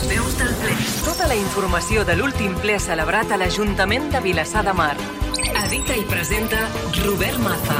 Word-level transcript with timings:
Les 0.00 0.16
veus 0.16 0.36
del 0.38 0.52
ple. 0.62 0.74
Tota 1.04 1.26
la 1.28 1.36
informació 1.36 2.06
de 2.08 2.14
l'últim 2.16 2.54
ple 2.62 2.78
celebrat 2.80 3.32
a 3.34 3.36
l'Ajuntament 3.36 4.06
de 4.12 4.22
Vilassar 4.24 4.62
de 4.64 4.72
Mar. 4.72 4.94
Edita 5.66 5.96
i 5.98 6.04
presenta 6.08 6.60
Robert 7.02 7.36
Maza. 7.42 7.76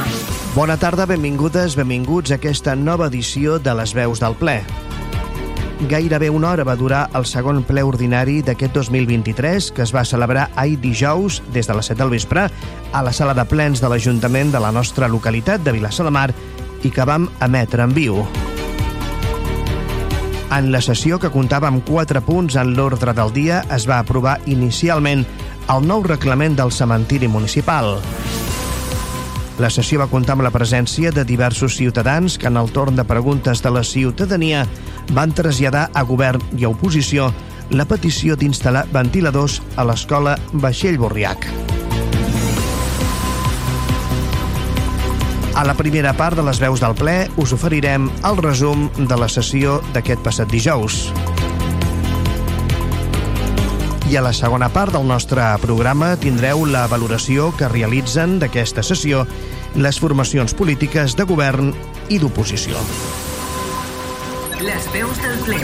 Bona 0.53 0.75
tarda, 0.77 1.07
benvingudes, 1.09 1.73
benvinguts 1.79 2.29
a 2.29 2.37
aquesta 2.37 2.75
nova 2.75 3.07
edició 3.09 3.57
de 3.57 3.73
les 3.79 3.95
veus 3.97 4.21
del 4.21 4.37
ple. 4.37 4.59
Gairebé 5.89 6.29
una 6.29 6.51
hora 6.51 6.67
va 6.67 6.77
durar 6.77 7.07
el 7.17 7.25
segon 7.25 7.63
ple 7.65 7.81
ordinari 7.81 8.43
d'aquest 8.45 8.77
2023, 8.77 9.71
que 9.73 9.81
es 9.87 9.95
va 9.95 10.05
celebrar 10.05 10.51
ahir 10.53 10.77
dijous, 10.83 11.41
des 11.55 11.65
de 11.65 11.79
les 11.79 11.89
7 11.89 12.03
del 12.03 12.13
vespre, 12.13 12.45
a 12.91 13.01
la 13.01 13.15
sala 13.17 13.33
de 13.33 13.47
plens 13.49 13.81
de 13.81 13.89
l'Ajuntament 13.89 14.53
de 14.53 14.61
la 14.61 14.71
nostra 14.71 15.09
localitat 15.09 15.65
de 15.65 15.73
Vilassar 15.73 16.05
de 16.05 16.13
Mar 16.13 16.29
i 16.83 16.93
que 16.93 17.07
vam 17.07 17.31
emetre 17.41 17.81
en 17.81 17.97
viu. 17.97 18.25
En 20.51 20.67
la 20.71 20.81
sessió, 20.83 21.15
que 21.15 21.31
comptava 21.31 21.69
amb 21.71 21.85
quatre 21.87 22.19
punts 22.25 22.57
en 22.59 22.73
l'ordre 22.75 23.13
del 23.15 23.31
dia, 23.31 23.61
es 23.71 23.85
va 23.87 24.01
aprovar 24.01 24.35
inicialment 24.51 25.23
el 25.71 25.87
nou 25.87 26.03
reglament 26.03 26.57
del 26.59 26.73
cementiri 26.75 27.29
municipal. 27.31 27.95
La 29.63 29.69
sessió 29.71 30.01
va 30.01 30.09
comptar 30.11 30.35
amb 30.35 30.43
la 30.43 30.51
presència 30.51 31.11
de 31.15 31.23
diversos 31.23 31.77
ciutadans 31.79 32.35
que 32.37 32.51
en 32.51 32.59
el 32.59 32.71
torn 32.75 32.99
de 32.99 33.07
preguntes 33.07 33.63
de 33.63 33.71
la 33.71 33.83
ciutadania 33.87 34.65
van 35.15 35.31
traslladar 35.31 35.89
a 35.93 36.03
govern 36.03 36.43
i 36.57 36.65
a 36.65 36.73
oposició 36.73 37.31
la 37.71 37.87
petició 37.87 38.35
d'instal·lar 38.35 38.89
ventiladors 38.91 39.61
a 39.77 39.87
l'escola 39.87 40.35
Vaixell 40.51 40.99
Borriac. 40.99 41.47
A 45.55 45.65
la 45.67 45.73
primera 45.75 46.13
part 46.15 46.37
de 46.39 46.43
les 46.47 46.59
veus 46.63 46.79
del 46.79 46.95
ple 46.95 47.15
us 47.41 47.51
oferirem 47.51 48.07
el 48.27 48.37
resum 48.39 48.87
de 48.95 49.17
la 49.19 49.27
sessió 49.29 49.81
d'aquest 49.91 50.23
passat 50.23 50.49
dijous. 50.51 51.09
I 54.11 54.15
a 54.19 54.23
la 54.23 54.31
segona 54.35 54.71
part 54.71 54.95
del 54.95 55.05
nostre 55.07 55.43
programa 55.63 56.13
tindreu 56.19 56.63
la 56.67 56.85
valoració 56.91 57.51
que 57.59 57.69
realitzen 57.71 58.39
d'aquesta 58.39 58.83
sessió 58.83 59.25
les 59.75 59.99
formacions 59.99 60.55
polítiques 60.55 61.15
de 61.19 61.27
govern 61.27 61.75
i 62.09 62.19
d'oposició. 62.19 62.79
Les 64.63 64.89
veus 64.95 65.21
del 65.23 65.39
ple. 65.45 65.61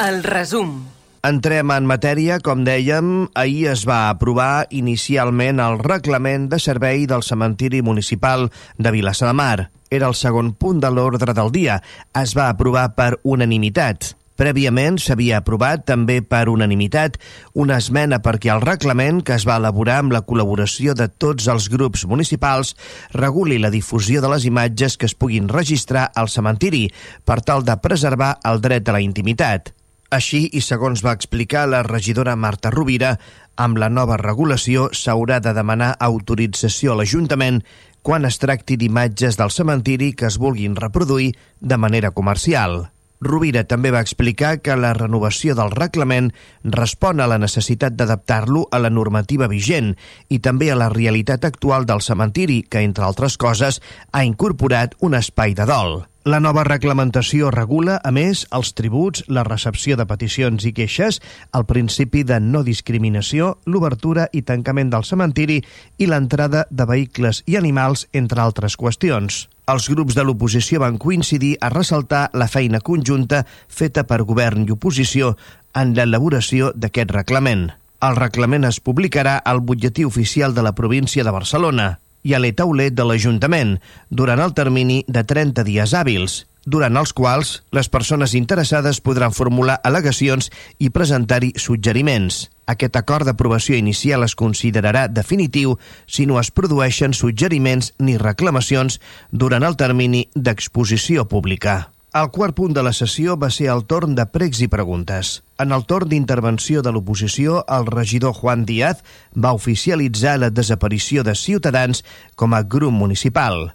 El 0.00 0.24
resum. 0.24 0.89
Entrem 1.20 1.68
en 1.74 1.84
matèria, 1.84 2.38
com 2.40 2.62
dèiem, 2.64 3.26
ahir 3.36 3.66
es 3.74 3.82
va 3.84 4.06
aprovar 4.08 4.64
inicialment 4.72 5.58
el 5.60 5.74
reglament 5.84 6.46
de 6.48 6.56
servei 6.56 7.02
del 7.04 7.20
cementiri 7.20 7.82
municipal 7.84 8.46
de 8.78 8.92
Vilassar 8.94 9.28
de 9.28 9.34
Mar. 9.36 9.66
Era 9.92 10.08
el 10.08 10.14
segon 10.16 10.54
punt 10.56 10.78
de 10.80 10.88
l'ordre 10.88 11.34
del 11.36 11.50
dia. 11.52 11.82
Es 12.16 12.32
va 12.38 12.46
aprovar 12.48 12.94
per 12.96 13.18
unanimitat. 13.20 14.14
Prèviament 14.40 14.96
s'havia 14.96 15.42
aprovat 15.42 15.82
també 15.90 16.22
per 16.24 16.46
unanimitat 16.48 17.18
una 17.52 17.76
esmena 17.76 18.22
perquè 18.24 18.48
el 18.54 18.64
reglament, 18.64 19.20
que 19.20 19.36
es 19.36 19.44
va 19.44 19.58
elaborar 19.60 19.98
amb 20.00 20.14
la 20.16 20.22
col·laboració 20.24 20.94
de 20.96 21.10
tots 21.12 21.50
els 21.52 21.66
grups 21.68 22.06
municipals, 22.08 22.72
reguli 23.12 23.58
la 23.60 23.68
difusió 23.68 24.24
de 24.24 24.30
les 24.32 24.48
imatges 24.48 24.96
que 24.96 25.04
es 25.10 25.14
puguin 25.14 25.52
registrar 25.52 26.06
al 26.16 26.32
cementiri 26.32 26.86
per 27.28 27.42
tal 27.44 27.68
de 27.68 27.76
preservar 27.76 28.38
el 28.48 28.64
dret 28.64 28.88
a 28.88 28.96
la 28.96 29.04
intimitat. 29.04 29.74
Així, 30.10 30.48
i 30.58 30.60
segons 30.66 31.04
va 31.06 31.12
explicar 31.14 31.68
la 31.70 31.84
regidora 31.86 32.34
Marta 32.34 32.72
Rovira, 32.74 33.12
amb 33.54 33.78
la 33.78 33.88
nova 33.88 34.16
regulació 34.18 34.88
s'haurà 34.90 35.38
de 35.44 35.52
demanar 35.54 35.92
autorització 36.06 36.96
a 36.96 36.98
l'Ajuntament 36.98 37.60
quan 38.02 38.26
es 38.26 38.40
tracti 38.42 38.78
d'imatges 38.80 39.38
del 39.38 39.54
cementiri 39.54 40.10
que 40.18 40.26
es 40.26 40.40
vulguin 40.42 40.74
reproduir 40.74 41.34
de 41.60 41.78
manera 41.78 42.10
comercial. 42.10 42.88
Rovira 43.20 43.66
també 43.68 43.90
va 43.92 44.00
explicar 44.00 44.58
que 44.64 44.76
la 44.80 44.94
renovació 44.96 45.52
del 45.56 45.74
reglament 45.76 46.30
respon 46.64 47.20
a 47.20 47.26
la 47.28 47.36
necessitat 47.38 47.92
d'adaptar-lo 47.92 48.64
a 48.72 48.80
la 48.80 48.88
normativa 48.88 49.48
vigent 49.50 49.92
i 50.32 50.38
també 50.40 50.70
a 50.72 50.78
la 50.80 50.88
realitat 50.88 51.44
actual 51.44 51.84
del 51.84 52.00
cementiri, 52.00 52.62
que, 52.62 52.80
entre 52.80 53.04
altres 53.04 53.36
coses, 53.36 53.82
ha 54.12 54.24
incorporat 54.24 54.96
un 55.00 55.18
espai 55.20 55.52
de 55.52 55.68
dol. 55.68 56.00
La 56.24 56.40
nova 56.40 56.64
reglamentació 56.64 57.48
regula, 57.52 57.94
a 58.04 58.10
més, 58.12 58.46
els 58.56 58.72
tributs, 58.76 59.22
la 59.28 59.44
recepció 59.44 59.96
de 59.96 60.04
peticions 60.08 60.64
i 60.68 60.72
queixes, 60.76 61.20
el 61.56 61.64
principi 61.68 62.24
de 62.28 62.36
no 62.40 62.60
discriminació, 62.64 63.54
l'obertura 63.64 64.28
i 64.32 64.42
tancament 64.48 64.92
del 64.92 65.04
cementiri 65.08 65.62
i 65.96 66.08
l'entrada 66.08 66.66
de 66.70 66.88
vehicles 66.88 67.40
i 67.46 67.56
animals, 67.56 68.04
entre 68.12 68.44
altres 68.44 68.76
qüestions. 68.76 69.46
Els 69.70 69.86
grups 69.92 70.16
de 70.18 70.24
l'oposició 70.26 70.80
van 70.82 70.96
coincidir 70.98 71.52
a 71.62 71.68
ressaltar 71.70 72.24
la 72.34 72.48
feina 72.50 72.80
conjunta 72.82 73.44
feta 73.68 74.02
per 74.08 74.24
govern 74.26 74.64
i 74.66 74.72
oposició 74.74 75.36
en 75.78 75.92
l'elaboració 75.94 76.72
d'aquest 76.74 77.12
reglament. 77.14 77.68
El 78.02 78.16
reglament 78.18 78.66
es 78.66 78.80
publicarà 78.80 79.36
al 79.38 79.60
butlletí 79.60 80.06
oficial 80.08 80.56
de 80.56 80.64
la 80.66 80.74
província 80.74 81.22
de 81.22 81.34
Barcelona 81.36 81.90
i 82.26 82.34
a 82.34 82.40
l'etaulet 82.42 82.96
de 82.96 83.06
l'Ajuntament 83.06 83.76
durant 84.10 84.42
el 84.42 84.56
termini 84.56 85.04
de 85.06 85.22
30 85.22 85.62
dies 85.68 85.94
hàbils, 85.94 86.40
durant 86.70 86.96
els 86.96 87.12
quals 87.12 87.50
les 87.76 87.90
persones 87.90 88.36
interessades 88.38 89.02
podran 89.02 89.34
formular 89.34 89.80
al·legacions 89.84 90.48
i 90.78 90.92
presentar-hi 90.94 91.52
suggeriments. 91.58 92.46
Aquest 92.70 92.96
acord 92.96 93.26
d'aprovació 93.26 93.74
inicial 93.76 94.22
es 94.22 94.36
considerarà 94.38 95.08
definitiu 95.10 95.76
si 96.06 96.26
no 96.30 96.38
es 96.38 96.52
produeixen 96.54 97.16
suggeriments 97.18 97.92
ni 97.98 98.18
reclamacions 98.18 99.00
durant 99.30 99.66
el 99.66 99.74
termini 99.76 100.28
d'exposició 100.34 101.26
pública. 101.26 101.90
El 102.10 102.32
quart 102.34 102.56
punt 102.58 102.72
de 102.74 102.82
la 102.82 102.90
sessió 102.90 103.36
va 103.38 103.52
ser 103.54 103.68
el 103.70 103.84
torn 103.90 104.16
de 104.18 104.24
pregs 104.34 104.58
i 104.64 104.66
preguntes. 104.70 105.28
En 105.62 105.70
el 105.76 105.84
torn 105.86 106.10
d'intervenció 106.10 106.82
de 106.82 106.90
l'oposició, 106.90 107.60
el 107.70 107.86
regidor 107.86 108.34
Juan 108.34 108.64
Díaz 108.66 109.04
va 109.36 109.54
oficialitzar 109.54 110.38
la 110.42 110.50
desaparició 110.50 111.22
de 111.22 111.36
Ciutadans 111.38 112.02
com 112.34 112.54
a 112.54 112.64
grup 112.66 112.90
municipal. 112.90 113.70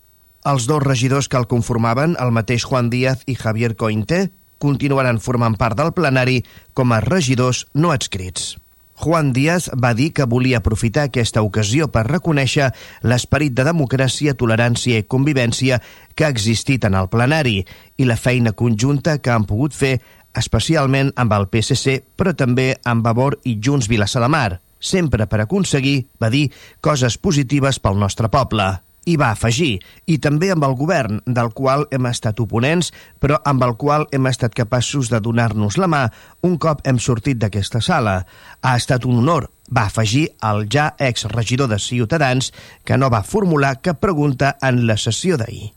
Els 0.45 0.67
dos 0.69 0.83
regidors 0.83 1.25
que 1.25 1.39
el 1.41 1.47
conformaven, 1.49 2.11
el 2.21 2.29
mateix 2.29 2.67
Juan 2.69 2.91
Díaz 2.93 3.23
i 3.25 3.33
Javier 3.33 3.71
Cointe, 3.75 4.27
continuaran 4.61 5.17
formant 5.17 5.55
part 5.57 5.73
del 5.79 5.89
plenari 5.97 6.43
com 6.77 6.93
a 6.93 6.99
regidors 7.01 7.63
no 7.73 7.89
adscrits. 7.89 8.53
Juan 9.01 9.33
Díaz 9.33 9.71
va 9.73 9.95
dir 9.97 10.11
que 10.13 10.27
volia 10.29 10.61
aprofitar 10.61 11.07
aquesta 11.09 11.41
ocasió 11.41 11.89
per 11.89 12.05
reconèixer 12.07 12.69
l'esperit 13.01 13.57
de 13.57 13.65
democràcia, 13.65 14.37
tolerància 14.37 15.01
i 15.01 15.07
convivència 15.15 15.81
que 16.13 16.29
ha 16.29 16.31
existit 16.31 16.85
en 16.85 16.93
el 16.93 17.09
plenari 17.09 17.57
i 17.97 18.05
la 18.05 18.15
feina 18.15 18.53
conjunta 18.53 19.17
que 19.17 19.33
han 19.33 19.49
pogut 19.49 19.73
fer 19.73 19.97
especialment 20.37 21.09
amb 21.17 21.33
el 21.33 21.49
PSC, 21.49 21.99
però 22.15 22.37
també 22.37 22.75
amb 22.85 23.03
Vavor 23.03 23.41
i 23.43 23.57
Junts 23.57 23.89
Vilassar 23.89 24.21
de 24.21 24.29
Mar, 24.29 24.59
sempre 24.79 25.25
per 25.25 25.41
aconseguir, 25.41 26.03
va 26.21 26.29
dir, 26.29 26.51
coses 26.85 27.17
positives 27.17 27.81
pel 27.81 27.97
nostre 27.97 28.29
poble 28.29 28.75
i 29.05 29.15
va 29.21 29.31
afegir, 29.31 29.79
i 30.05 30.17
també 30.21 30.49
amb 30.53 30.65
el 30.67 30.75
govern, 30.77 31.21
del 31.25 31.51
qual 31.53 31.85
hem 31.93 32.09
estat 32.09 32.41
oponents, 32.41 32.91
però 33.21 33.39
amb 33.45 33.63
el 33.65 33.75
qual 33.81 34.07
hem 34.11 34.27
estat 34.29 34.57
capaços 34.57 35.11
de 35.13 35.21
donar-nos 35.21 35.77
la 35.81 35.89
mà 35.91 36.03
un 36.45 36.57
cop 36.57 36.81
hem 36.83 36.99
sortit 36.99 37.39
d'aquesta 37.41 37.81
sala. 37.81 38.17
Ha 38.61 38.75
estat 38.75 39.05
un 39.05 39.21
honor, 39.21 39.49
va 39.69 39.87
afegir 39.89 40.27
el 40.43 40.67
ja 40.71 40.91
ex-regidor 40.99 41.69
de 41.71 41.79
Ciutadans, 41.79 42.51
que 42.83 42.97
no 42.97 43.09
va 43.13 43.23
formular 43.23 43.79
cap 43.81 44.01
pregunta 44.01 44.57
en 44.61 44.85
la 44.89 44.97
sessió 44.97 45.37
d'ahir. 45.37 45.71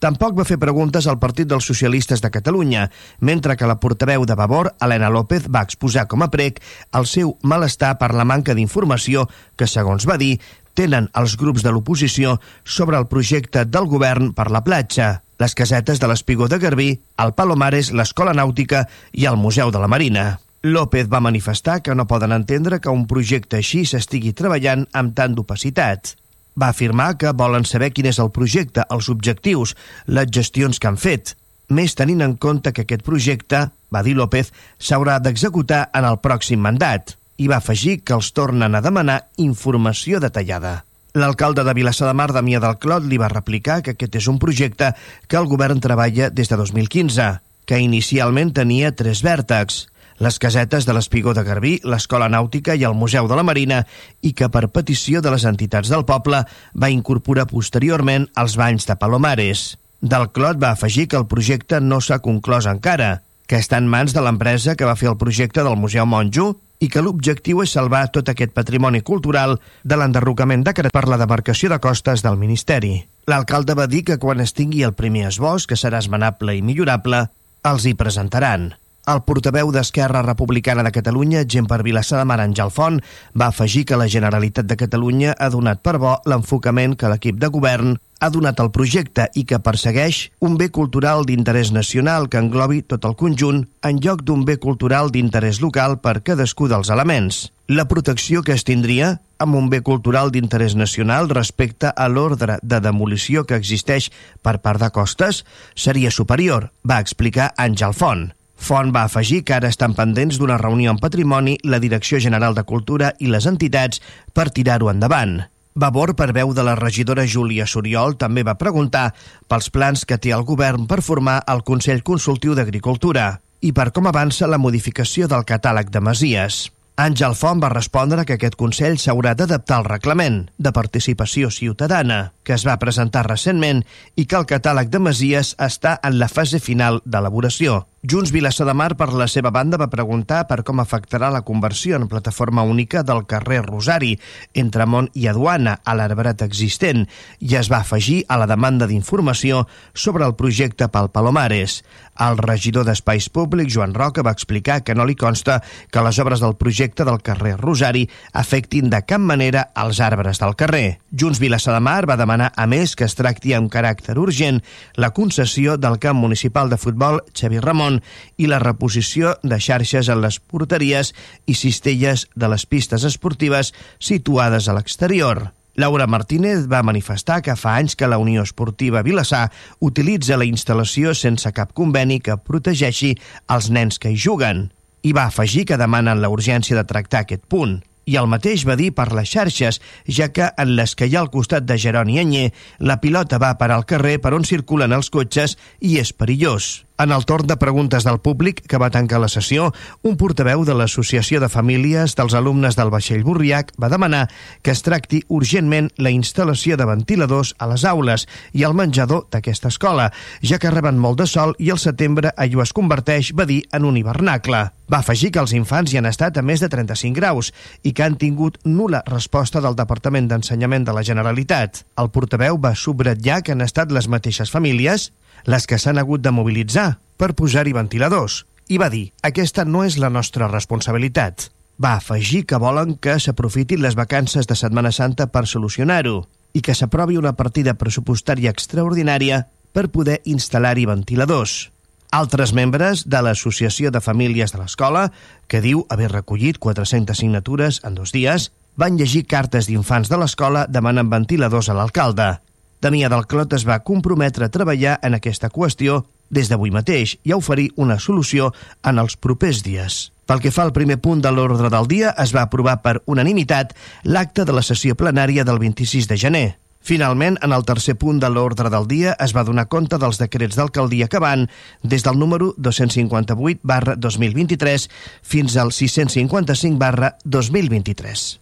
Tampoc 0.00 0.32
va 0.32 0.46
fer 0.48 0.56
preguntes 0.56 1.04
al 1.04 1.18
Partit 1.20 1.48
dels 1.48 1.66
Socialistes 1.68 2.22
de 2.24 2.30
Catalunya, 2.32 2.86
mentre 3.20 3.52
que 3.60 3.68
la 3.68 3.76
portaveu 3.82 4.24
de 4.24 4.34
Vavor, 4.34 4.70
Helena 4.80 5.10
López, 5.12 5.44
va 5.52 5.60
exposar 5.66 6.06
com 6.08 6.24
a 6.24 6.30
prec 6.32 6.62
el 6.96 7.04
seu 7.04 7.34
malestar 7.44 7.98
per 8.00 8.14
la 8.16 8.24
manca 8.24 8.56
d'informació 8.56 9.26
que, 9.60 9.68
segons 9.68 10.08
va 10.08 10.16
dir, 10.16 10.38
tenen 10.80 11.10
els 11.20 11.36
grups 11.36 11.64
de 11.64 11.72
l'oposició 11.74 12.38
sobre 12.64 12.96
el 12.96 13.08
projecte 13.10 13.66
del 13.68 13.88
govern 13.90 14.30
per 14.36 14.48
la 14.54 14.62
platja, 14.64 15.20
les 15.40 15.54
casetes 15.56 16.00
de 16.00 16.08
l'Espigó 16.08 16.48
de 16.48 16.58
Garbí, 16.62 16.90
el 17.20 17.34
Palomares, 17.36 17.90
l'Escola 17.92 18.32
Nàutica 18.36 18.86
i 19.12 19.26
el 19.28 19.36
Museu 19.40 19.72
de 19.74 19.82
la 19.82 19.90
Marina. 19.90 20.24
López 20.62 21.08
va 21.12 21.20
manifestar 21.24 21.80
que 21.82 21.94
no 21.94 22.06
poden 22.08 22.32
entendre 22.36 22.80
que 22.80 22.92
un 22.92 23.06
projecte 23.08 23.60
així 23.60 23.84
s'estigui 23.88 24.32
treballant 24.36 24.86
amb 24.96 25.14
tant 25.16 25.36
d'opacitat. 25.36 26.14
Va 26.60 26.72
afirmar 26.72 27.14
que 27.20 27.32
volen 27.36 27.64
saber 27.68 27.92
quin 27.92 28.10
és 28.12 28.20
el 28.20 28.32
projecte, 28.32 28.84
els 28.88 29.08
objectius, 29.12 29.76
les 30.06 30.32
gestions 30.32 30.80
que 30.80 30.88
han 30.88 31.00
fet, 31.00 31.36
més 31.68 31.96
tenint 31.96 32.24
en 32.24 32.36
compte 32.36 32.72
que 32.72 32.84
aquest 32.84 33.04
projecte, 33.06 33.66
va 33.92 34.04
dir 34.04 34.16
López, 34.16 34.52
s'haurà 34.80 35.20
d'executar 35.20 35.88
en 35.94 36.08
el 36.08 36.20
pròxim 36.24 36.60
mandat 36.60 37.19
i 37.40 37.48
va 37.48 37.58
afegir 37.62 38.02
que 38.04 38.14
els 38.16 38.30
tornen 38.36 38.76
a 38.76 38.82
demanar 38.84 39.22
informació 39.40 40.20
detallada. 40.20 40.84
L'alcalde 41.16 41.64
de 41.66 41.72
Vilassar 41.74 42.06
de 42.06 42.14
Mar, 42.14 42.28
Damià 42.36 42.60
del 42.62 42.76
Clot, 42.78 43.06
li 43.08 43.18
va 43.18 43.30
replicar 43.32 43.80
que 43.82 43.96
aquest 43.96 44.20
és 44.20 44.28
un 44.30 44.38
projecte 44.38 44.92
que 45.26 45.40
el 45.40 45.48
govern 45.50 45.80
treballa 45.80 46.28
des 46.30 46.52
de 46.52 46.58
2015, 46.60 47.30
que 47.66 47.80
inicialment 47.82 48.52
tenia 48.54 48.92
tres 48.94 49.24
vèrtexs, 49.26 49.88
les 50.20 50.36
casetes 50.38 50.84
de 50.84 50.92
l'Espigó 50.92 51.32
de 51.32 51.42
Garbí, 51.42 51.78
l'Escola 51.88 52.28
Nàutica 52.28 52.76
i 52.76 52.84
el 52.84 52.94
Museu 52.94 53.26
de 53.26 53.38
la 53.38 53.46
Marina, 53.46 53.80
i 54.20 54.34
que 54.36 54.50
per 54.52 54.68
petició 54.68 55.24
de 55.24 55.32
les 55.32 55.46
entitats 55.48 55.88
del 55.88 56.04
poble 56.04 56.44
va 56.76 56.92
incorporar 56.92 57.48
posteriorment 57.48 58.28
els 58.36 58.58
banys 58.60 58.86
de 58.86 59.00
Palomares. 59.00 59.78
Del 60.00 60.28
Clot 60.36 60.60
va 60.60 60.74
afegir 60.76 61.08
que 61.08 61.16
el 61.16 61.26
projecte 61.26 61.80
no 61.80 62.02
s'ha 62.04 62.20
conclòs 62.20 62.68
encara, 62.68 63.22
que 63.48 63.58
està 63.58 63.80
en 63.80 63.88
mans 63.88 64.12
de 64.14 64.22
l'empresa 64.22 64.76
que 64.76 64.86
va 64.86 64.98
fer 65.00 65.08
el 65.08 65.18
projecte 65.18 65.64
del 65.64 65.80
Museu 65.80 66.06
Monjo 66.06 66.52
i 66.80 66.88
que 66.88 67.02
l'objectiu 67.04 67.60
és 67.62 67.76
salvar 67.76 68.06
tot 68.10 68.32
aquest 68.32 68.56
patrimoni 68.56 69.02
cultural 69.04 69.58
de 69.84 70.00
l'enderrocament 70.00 70.64
decret 70.66 70.92
per 70.96 71.06
la 71.08 71.20
demarcació 71.20 71.70
de 71.70 71.78
costes 71.78 72.24
del 72.24 72.40
Ministeri. 72.40 72.94
L'alcalde 73.28 73.76
va 73.76 73.86
dir 73.86 74.02
que 74.08 74.18
quan 74.18 74.40
es 74.40 74.56
tingui 74.56 74.82
el 74.82 74.96
primer 74.96 75.28
esbós, 75.28 75.68
que 75.68 75.78
serà 75.78 76.00
esmenable 76.00 76.56
i 76.56 76.64
millorable, 76.64 77.26
els 77.68 77.84
hi 77.84 77.94
presentaran. 77.94 78.72
El 79.08 79.22
portaveu 79.24 79.70
d'Esquerra 79.72 80.20
Republicana 80.22 80.82
de 80.84 80.92
Catalunya, 80.92 81.46
gent 81.48 81.66
per 81.66 81.80
Vilassar 81.82 82.18
de 82.20 82.26
Mar, 82.28 82.36
Àngel 82.42 82.70
Font, 82.70 83.00
va 83.32 83.48
afegir 83.48 83.86
que 83.88 83.96
la 83.96 84.08
Generalitat 84.12 84.68
de 84.68 84.76
Catalunya 84.76 85.32
ha 85.38 85.48
donat 85.48 85.80
per 85.80 85.96
bo 85.98 86.18
l'enfocament 86.28 86.98
que 87.00 87.08
l'equip 87.08 87.40
de 87.40 87.48
govern 87.48 87.96
ha 88.20 88.28
donat 88.28 88.60
al 88.60 88.70
projecte 88.70 89.24
i 89.34 89.46
que 89.48 89.58
persegueix 89.64 90.26
un 90.44 90.58
bé 90.60 90.68
cultural 90.68 91.24
d'interès 91.24 91.72
nacional 91.72 92.28
que 92.28 92.38
englobi 92.38 92.82
tot 92.82 93.06
el 93.08 93.16
conjunt 93.16 93.64
en 93.88 94.00
lloc 94.04 94.22
d'un 94.28 94.44
bé 94.44 94.58
cultural 94.60 95.08
d'interès 95.10 95.62
local 95.64 95.96
per 96.04 96.20
cadascú 96.20 96.68
dels 96.68 96.92
elements. 96.92 97.46
La 97.66 97.86
protecció 97.88 98.42
que 98.42 98.52
es 98.52 98.66
tindria 98.68 99.14
amb 99.40 99.56
un 99.56 99.70
bé 99.72 99.80
cultural 99.80 100.30
d'interès 100.34 100.76
nacional 100.76 101.30
respecte 101.32 101.88
a 101.88 102.08
l'ordre 102.08 102.58
de 102.62 102.80
demolició 102.84 103.46
que 103.46 103.56
existeix 103.56 104.10
per 104.42 104.58
part 104.60 104.82
de 104.84 104.90
Costes 104.92 105.44
seria 105.74 106.10
superior, 106.10 106.68
va 106.84 107.00
explicar 107.00 107.54
Àngel 107.56 107.96
Font. 107.96 108.28
Font 108.60 108.92
va 108.92 109.06
afegir 109.08 109.40
que 109.48 109.54
ara 109.56 109.70
estan 109.72 109.94
pendents 109.96 110.36
d'una 110.38 110.58
reunió 110.60 110.92
en 110.92 111.00
patrimoni 111.00 111.56
la 111.64 111.80
Direcció 111.80 112.20
General 112.20 112.54
de 112.54 112.66
Cultura 112.68 113.14
i 113.18 113.30
les 113.32 113.48
entitats 113.48 114.02
per 114.36 114.50
tirar-ho 114.52 114.90
endavant. 114.92 115.40
Vavor, 115.80 116.12
per 116.18 116.32
veu 116.36 116.52
de 116.52 116.64
la 116.66 116.74
regidora 116.76 117.24
Júlia 117.26 117.66
Soriol, 117.66 118.18
també 118.20 118.42
va 118.44 118.58
preguntar 118.60 119.14
pels 119.48 119.70
plans 119.70 120.04
que 120.04 120.18
té 120.18 120.34
el 120.36 120.44
govern 120.44 120.84
per 120.90 121.00
formar 121.00 121.38
el 121.48 121.64
Consell 121.64 122.02
Consultiu 122.02 122.58
d'Agricultura 122.58 123.38
i 123.60 123.72
per 123.72 123.88
com 123.96 124.10
avança 124.10 124.48
la 124.50 124.60
modificació 124.60 125.28
del 125.30 125.46
catàleg 125.48 125.88
de 125.94 126.04
masies. 126.04 126.66
Àngel 127.00 127.32
Font 127.38 127.60
va 127.62 127.70
respondre 127.72 128.26
que 128.28 128.34
aquest 128.36 128.58
Consell 128.60 128.98
s'haurà 129.00 129.32
d'adaptar 129.32 129.78
al 129.78 129.86
reglament 129.86 130.42
de 130.58 130.72
participació 130.76 131.48
ciutadana, 131.48 132.34
que 132.44 132.52
es 132.58 132.66
va 132.68 132.76
presentar 132.82 133.22
recentment 133.24 133.80
i 134.20 134.26
que 134.26 134.36
el 134.36 134.44
catàleg 134.50 134.90
de 134.92 135.00
masies 135.00 135.54
està 135.56 135.94
en 136.04 136.18
la 136.20 136.28
fase 136.28 136.60
final 136.60 137.00
d'elaboració. 137.06 137.86
Junts 138.02 138.30
Vilassar 138.32 138.64
de 138.64 138.72
Mar, 138.72 138.94
per 138.96 139.10
la 139.12 139.26
seva 139.28 139.50
banda, 139.52 139.76
va 139.76 139.90
preguntar 139.92 140.46
per 140.48 140.62
com 140.64 140.78
afectarà 140.80 141.28
la 141.28 141.42
conversió 141.44 141.98
en 141.98 142.06
plataforma 142.08 142.62
única 142.64 143.02
del 143.04 143.26
carrer 143.28 143.58
Rosari 143.66 144.14
entre 144.56 144.86
Mont 144.88 145.10
i 145.12 145.26
Aduana 145.28 145.74
a 145.84 145.92
l'arbrat 145.98 146.40
existent 146.40 147.04
i 147.44 147.58
es 147.60 147.68
va 147.68 147.82
afegir 147.84 148.22
a 148.24 148.38
la 148.40 148.46
demanda 148.48 148.88
d'informació 148.88 149.66
sobre 149.92 150.24
el 150.24 150.32
projecte 150.32 150.88
pel 150.88 151.10
Palomares. 151.12 151.82
El 152.16 152.40
regidor 152.40 152.86
d'Espais 152.88 153.28
Públics, 153.28 153.74
Joan 153.74 153.92
Roca, 153.92 154.24
va 154.24 154.32
explicar 154.32 154.78
que 154.80 154.96
no 154.96 155.04
li 155.04 155.16
consta 155.16 155.58
que 155.92 156.00
les 156.00 156.18
obres 156.24 156.40
del 156.40 156.56
projecte 156.56 157.04
del 157.04 157.20
carrer 157.20 157.58
Rosari 157.60 158.06
afectin 158.32 158.88
de 158.88 159.02
cap 159.04 159.20
manera 159.20 159.66
els 159.76 160.00
arbres 160.00 160.40
del 160.40 160.56
carrer. 160.56 161.00
Junts 161.12 161.40
Vilassar 161.40 161.76
de 161.76 161.84
Mar 161.84 162.08
va 162.08 162.16
demanar, 162.16 162.48
a 162.56 162.64
més, 162.64 162.96
que 162.96 163.04
es 163.04 163.16
tracti 163.20 163.52
amb 163.52 163.68
caràcter 163.68 164.16
urgent 164.16 164.64
la 164.96 165.12
concessió 165.12 165.76
del 165.76 166.00
camp 166.00 166.16
municipal 166.16 166.72
de 166.72 166.80
futbol 166.80 167.20
Xavi 167.36 167.60
Ramon 167.60 167.89
món 167.90 168.02
i 168.38 168.46
la 168.46 168.60
reposició 168.62 169.36
de 169.42 169.58
xarxes 169.60 170.08
en 170.08 170.22
les 170.22 170.40
porteries 170.40 171.14
i 171.46 171.54
cistelles 171.54 172.28
de 172.34 172.48
les 172.48 172.66
pistes 172.66 173.04
esportives 173.04 173.74
situades 173.98 174.68
a 174.68 174.76
l'exterior. 174.76 175.50
Laura 175.76 176.06
Martínez 176.06 176.66
va 176.68 176.82
manifestar 176.82 177.40
que 177.42 177.56
fa 177.56 177.76
anys 177.78 177.94
que 177.96 178.08
la 178.08 178.18
Unió 178.18 178.42
Esportiva 178.42 179.02
Vilassar 179.06 179.50
utilitza 179.80 180.36
la 180.36 180.44
instal·lació 180.44 181.14
sense 181.14 181.52
cap 181.56 181.72
conveni 181.72 182.20
que 182.20 182.36
protegeixi 182.36 183.14
els 183.48 183.70
nens 183.70 183.98
que 183.98 184.10
hi 184.10 184.18
juguen 184.18 184.68
i 185.02 185.14
va 185.16 185.30
afegir 185.30 185.64
que 185.64 185.78
demanen 185.80 186.20
la 186.20 186.28
urgència 186.28 186.76
de 186.76 186.84
tractar 186.84 187.24
aquest 187.24 187.46
punt. 187.48 187.78
I 188.10 188.16
el 188.18 188.26
mateix 188.26 188.66
va 188.66 188.74
dir 188.76 188.90
per 188.96 189.12
les 189.14 189.30
xarxes, 189.30 189.78
ja 190.08 190.28
que 190.34 190.50
en 190.58 190.74
les 190.76 190.96
que 190.98 191.06
hi 191.06 191.14
ha 191.14 191.22
al 191.22 191.30
costat 191.30 191.64
de 191.64 191.78
Geroni 191.78 192.18
Anyer, 192.18 192.50
la 192.80 192.98
pilota 193.00 193.38
va 193.38 193.56
parar 193.56 193.78
al 193.78 193.86
carrer 193.86 194.18
per 194.18 194.34
on 194.34 194.44
circulen 194.44 194.92
els 194.96 195.12
cotxes 195.14 195.56
i 195.78 195.98
és 196.02 196.12
perillós. 196.12 196.89
En 197.00 197.12
el 197.12 197.24
torn 197.24 197.46
de 197.46 197.56
preguntes 197.56 198.04
del 198.04 198.18
públic 198.20 198.58
que 198.68 198.76
va 198.76 198.90
tancar 198.92 199.22
la 199.22 199.28
sessió, 199.32 199.70
un 200.04 200.18
portaveu 200.20 200.66
de 200.68 200.74
l'Associació 200.76 201.38
de 201.40 201.48
Famílies 201.48 202.12
dels 202.18 202.34
Alumnes 202.36 202.76
del 202.76 202.90
Vaixell 202.92 203.22
Burriac 203.24 203.70
va 203.80 203.88
demanar 203.88 204.26
que 204.60 204.74
es 204.74 204.82
tracti 204.84 205.22
urgentment 205.32 205.88
la 205.96 206.12
instal·lació 206.12 206.76
de 206.76 206.84
ventiladors 206.90 207.54
a 207.56 207.70
les 207.70 207.86
aules 207.88 208.26
i 208.52 208.66
al 208.68 208.76
menjador 208.76 209.30
d'aquesta 209.32 209.72
escola, 209.72 210.10
ja 210.44 210.58
que 210.60 210.74
reben 210.74 211.00
molt 211.00 211.22
de 211.22 211.26
sol 211.30 211.54
i 211.56 211.70
el 211.72 211.80
setembre 211.80 212.34
allò 212.36 212.60
es 212.66 212.74
converteix, 212.76 213.32
va 213.32 213.48
dir, 213.48 213.62
en 213.72 213.88
un 213.88 213.96
hivernacle. 213.96 214.60
Va 214.92 215.00
afegir 215.00 215.30
que 215.32 215.40
els 215.40 215.56
infants 215.56 215.94
hi 215.94 216.02
han 216.02 216.10
estat 216.10 216.36
a 216.36 216.42
més 216.44 216.60
de 216.60 216.68
35 216.68 217.16
graus 217.16 217.52
i 217.80 217.94
que 217.94 218.04
han 218.04 218.18
tingut 218.20 218.58
nula 218.66 219.00
resposta 219.06 219.64
del 219.64 219.78
Departament 219.78 220.28
d'Ensenyament 220.28 220.84
de 220.84 220.92
la 220.92 221.06
Generalitat. 221.06 221.86
El 221.96 222.12
portaveu 222.12 222.60
va 222.60 222.74
subratllar 222.76 223.40
que 223.40 223.56
han 223.56 223.64
estat 223.64 223.88
les 223.94 224.10
mateixes 224.10 224.52
famílies 224.52 225.12
les 225.44 225.66
que 225.66 225.78
s'han 225.78 225.98
hagut 225.98 226.22
de 226.24 226.32
mobilitzar 226.34 226.98
per 227.16 227.34
posar-hi 227.36 227.72
ventiladors, 227.76 228.44
i 228.68 228.78
va 228.78 228.90
dir 228.90 229.10
«aquesta 229.26 229.64
no 229.64 229.84
és 229.84 229.98
la 229.98 230.10
nostra 230.10 230.48
responsabilitat». 230.48 231.50
Va 231.80 231.94
afegir 231.96 232.44
que 232.44 232.60
volen 232.60 232.98
que 233.00 233.16
s'aprofitin 233.18 233.80
les 233.80 233.96
vacances 233.96 234.46
de 234.46 234.54
Setmana 234.54 234.92
Santa 234.92 235.30
per 235.32 235.46
solucionar-ho 235.48 236.26
i 236.52 236.60
que 236.60 236.74
s'aprovi 236.76 237.16
una 237.16 237.32
partida 237.38 237.72
pressupostària 237.80 238.52
extraordinària 238.52 239.46
per 239.72 239.88
poder 239.88 240.20
instal·lar-hi 240.28 240.84
ventiladors. 240.90 241.70
Altres 242.10 242.52
membres 242.52 243.06
de 243.08 243.22
l'Associació 243.22 243.92
de 243.94 244.02
Famílies 244.02 244.52
de 244.52 244.58
l'Escola, 244.60 245.08
que 245.46 245.62
diu 245.64 245.86
haver 245.88 246.10
recollit 246.12 246.58
400 246.58 247.16
signatures 247.16 247.80
en 247.86 247.94
dos 247.94 248.12
dies, 248.12 248.50
van 248.76 248.98
llegir 248.98 249.24
cartes 249.30 249.70
d'infants 249.70 250.10
de 250.10 250.18
l'escola 250.18 250.66
demanant 250.68 251.08
ventiladors 251.10 251.70
a 251.70 251.78
l'alcalde. 251.78 252.40
Damià 252.80 253.10
del 253.12 253.26
Clot 253.28 253.52
es 253.52 253.66
va 253.68 253.82
comprometre 253.84 254.46
a 254.46 254.52
treballar 254.52 254.96
en 255.04 255.16
aquesta 255.16 255.50
qüestió 255.52 256.00
des 256.30 256.48
d'avui 256.48 256.70
mateix 256.72 257.18
i 257.28 257.34
a 257.34 257.36
oferir 257.36 257.68
una 257.76 257.98
solució 258.00 258.54
en 258.86 258.98
els 259.02 259.18
propers 259.20 259.60
dies. 259.66 260.12
Pel 260.24 260.40
que 260.40 260.52
fa 260.54 260.62
al 260.64 260.72
primer 260.72 261.00
punt 261.02 261.20
de 261.20 261.32
l'ordre 261.34 261.68
del 261.68 261.88
dia, 261.90 262.14
es 262.16 262.32
va 262.32 262.46
aprovar 262.46 262.78
per 262.80 263.02
unanimitat 263.04 263.74
l'acte 264.04 264.46
de 264.46 264.54
la 264.54 264.62
sessió 264.62 264.94
plenària 264.96 265.44
del 265.44 265.58
26 265.58 266.08
de 266.08 266.16
gener. 266.16 266.48
Finalment, 266.80 267.36
en 267.44 267.52
el 267.52 267.66
tercer 267.68 267.98
punt 268.00 268.22
de 268.22 268.30
l'ordre 268.32 268.70
del 268.72 268.86
dia 268.88 269.12
es 269.20 269.34
va 269.36 269.44
donar 269.44 269.66
compte 269.68 269.98
dels 270.00 270.16
decrets 270.22 270.56
d'alcaldia 270.56 271.10
que 271.12 271.20
van 271.20 271.50
des 271.82 272.06
del 272.06 272.16
número 272.16 272.54
258 272.56 273.60
barra 273.62 273.98
2023 274.00 274.88
fins 275.20 275.58
al 275.60 275.74
655 275.76 276.78
barra 276.80 277.18
2023. 277.24 278.40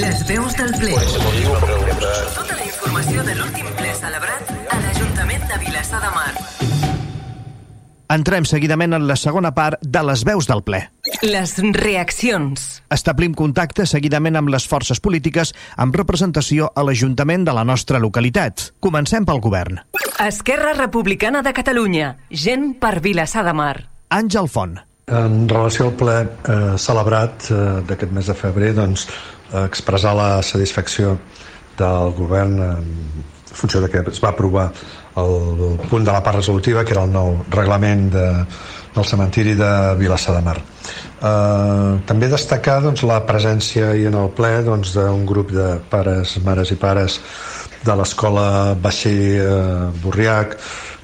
Les 0.00 0.26
veus 0.28 0.56
del 0.56 0.72
ple. 0.80 2.45
Informació 2.96 3.24
de 3.28 3.34
l'últim 3.36 3.66
ple 3.76 3.90
celebrat 3.92 4.50
a 4.72 4.76
l'Ajuntament 4.80 5.42
de 5.50 5.56
Vilassar 5.60 5.98
de 6.00 6.08
Mar. 6.14 6.30
Entrem 8.14 8.46
seguidament 8.48 8.96
en 8.96 9.04
la 9.04 9.18
segona 9.20 9.50
part 9.52 9.82
de 9.84 10.02
les 10.08 10.22
veus 10.24 10.48
del 10.48 10.62
ple. 10.64 10.80
Les 11.20 11.52
reaccions. 11.76 12.64
Establim 12.96 13.36
contacte 13.36 13.84
seguidament 13.84 14.40
amb 14.40 14.48
les 14.48 14.64
forces 14.64 15.04
polítiques 15.04 15.52
amb 15.76 16.00
representació 16.00 16.70
a 16.72 16.86
l'Ajuntament 16.88 17.44
de 17.44 17.52
la 17.58 17.66
nostra 17.68 18.00
localitat. 18.00 18.70
Comencem 18.80 19.28
pel 19.28 19.44
govern. 19.44 19.82
Esquerra 20.24 20.72
Republicana 20.80 21.44
de 21.44 21.52
Catalunya. 21.52 22.14
Gent 22.32 22.78
per 22.80 23.02
Vilassar 23.04 23.44
de 23.44 23.52
Mar. 23.60 23.74
Àngel 24.08 24.48
Font. 24.48 24.78
En 25.12 25.42
relació 25.52 25.90
al 25.90 25.98
ple 26.00 26.20
eh, 26.24 26.60
celebrat 26.80 27.50
eh, 27.52 27.64
d'aquest 27.92 28.16
mes 28.16 28.32
de 28.32 28.40
febrer, 28.40 28.72
doncs, 28.80 29.10
eh, 29.52 29.66
expressar 29.66 30.16
la 30.16 30.30
satisfacció 30.40 31.18
del 31.78 32.14
govern 32.16 32.60
en 32.62 32.92
funció 33.56 33.80
de 33.80 33.88
que 33.90 34.02
es 34.10 34.22
va 34.22 34.30
aprovar 34.34 34.70
el 35.16 35.78
punt 35.88 36.04
de 36.04 36.12
la 36.12 36.22
part 36.22 36.36
resolutiva 36.36 36.84
que 36.84 36.92
era 36.92 37.06
el 37.06 37.12
nou 37.12 37.38
reglament 37.50 38.10
de, 38.12 38.26
del 38.94 39.04
cementiri 39.04 39.54
de 39.56 39.70
Vilassar 39.96 40.36
de 40.36 40.42
Mar. 40.44 40.56
Eh, 40.60 41.92
també 42.08 42.28
destacar 42.28 42.80
doncs, 42.84 43.04
la 43.08 43.22
presència 43.28 43.94
i 43.96 44.04
en 44.10 44.18
el 44.20 44.28
ple 44.36 44.52
doncs, 44.66 44.92
d'un 44.96 45.08
doncs, 45.08 45.30
grup 45.30 45.54
de 45.56 45.70
pares, 45.92 46.36
mares 46.44 46.72
i 46.72 46.78
pares 46.80 47.20
de 47.86 47.96
l'escola 47.96 48.76
Baixer 48.82 49.16
eh, 49.40 49.50
Borriac 50.02 50.58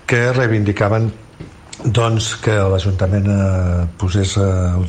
que 0.06 0.26
reivindicaven 0.36 1.10
doncs 1.82 2.34
que 2.42 2.54
l'Ajuntament 2.70 3.26
eh, 3.32 3.86
posés 3.98 4.36
eh, 4.36 4.44
o 4.78 4.84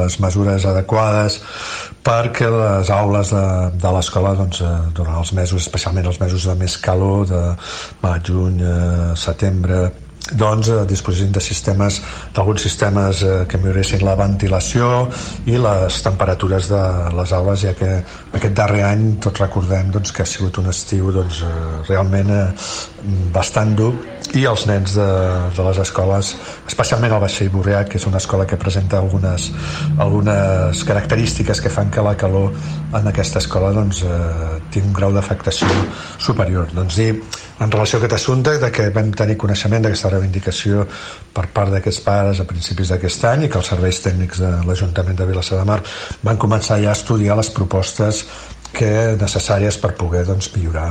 les 0.00 0.20
mesures 0.22 0.66
adequades 0.66 1.40
perquè 2.06 2.48
les 2.52 2.90
aules 2.94 3.32
de, 3.34 3.44
de 3.82 3.92
l'escola 3.96 4.34
doncs, 4.38 4.62
eh, 4.62 4.72
durant 4.94 5.18
els 5.20 5.32
mesos, 5.34 5.64
especialment 5.66 6.06
els 6.06 6.20
mesos 6.22 6.46
de 6.46 6.54
més 6.58 6.76
calor, 6.78 7.26
de 7.30 7.42
maig, 8.04 8.30
juny, 8.30 8.60
eh, 8.62 9.14
setembre, 9.18 9.88
doncs 10.34 10.68
eh, 10.68 10.82
disposessin 10.88 11.30
de 11.32 11.40
sistemes 11.40 12.00
d'alguns 12.34 12.62
sistemes 12.62 13.22
eh, 13.22 13.44
que 13.48 13.58
milloressin 13.62 14.02
la 14.04 14.16
ventilació 14.18 15.06
i 15.46 15.58
les 15.60 16.00
temperatures 16.02 16.70
de 16.72 16.82
les 17.14 17.32
aules 17.36 17.62
ja 17.62 17.74
que 17.78 17.90
aquest 18.34 18.56
darrer 18.58 18.82
any 18.88 19.06
tots 19.22 19.40
recordem 19.40 19.92
doncs, 19.94 20.12
que 20.12 20.24
ha 20.24 20.28
sigut 20.28 20.58
un 20.58 20.70
estiu 20.72 21.12
doncs, 21.14 21.42
eh, 21.46 21.64
realment 21.88 22.32
eh, 22.34 22.46
bastant 23.34 23.76
dur. 23.78 23.94
I 24.34 24.42
els 24.50 24.64
nens 24.66 24.96
de, 24.98 25.06
de 25.54 25.64
les 25.68 25.78
escoles 25.78 26.32
especialment 26.66 27.14
el 27.14 27.22
Baixell 27.22 27.52
Borreà 27.54 27.84
que 27.86 28.00
és 28.00 28.06
una 28.10 28.18
escola 28.18 28.46
que 28.48 28.58
presenta 28.58 28.98
algunes, 28.98 29.52
algunes 30.02 30.82
característiques 30.84 31.62
que 31.62 31.70
fan 31.70 31.92
que 31.94 32.02
la 32.02 32.16
calor 32.18 32.50
en 32.96 33.06
aquesta 33.06 33.38
escola 33.38 33.70
doncs, 33.76 34.02
eh, 34.02 34.58
tingui 34.74 34.90
un 34.90 34.96
grau 34.96 35.14
d'afectació 35.14 35.70
superior. 36.18 36.68
Doncs 36.74 36.98
dir 36.98 37.12
en 37.60 37.70
relació 37.72 37.96
a 37.96 38.00
aquest 38.02 38.16
assumpte 38.18 38.56
de 38.60 38.70
que 38.72 38.88
vam 38.92 39.12
tenir 39.16 39.38
coneixement 39.40 39.84
d'aquesta 39.84 40.10
reivindicació 40.12 40.84
per 41.36 41.46
part 41.54 41.72
d'aquests 41.72 42.02
pares 42.04 42.40
a 42.40 42.48
principis 42.48 42.92
d'aquest 42.92 43.24
any 43.30 43.46
i 43.46 43.50
que 43.52 43.58
els 43.60 43.70
serveis 43.72 44.00
tècnics 44.04 44.42
de 44.44 44.50
l'Ajuntament 44.68 45.16
de 45.16 45.28
Vilassar 45.30 45.62
de 45.62 45.68
Mar 45.68 45.80
van 46.26 46.40
començar 46.42 46.80
ja 46.82 46.92
a 46.92 46.98
estudiar 46.98 47.38
les 47.40 47.50
propostes 47.50 48.24
que 48.76 49.16
necessàries 49.20 49.80
per 49.80 49.94
poder 49.96 50.26
doncs, 50.28 50.50
millorar 50.56 50.90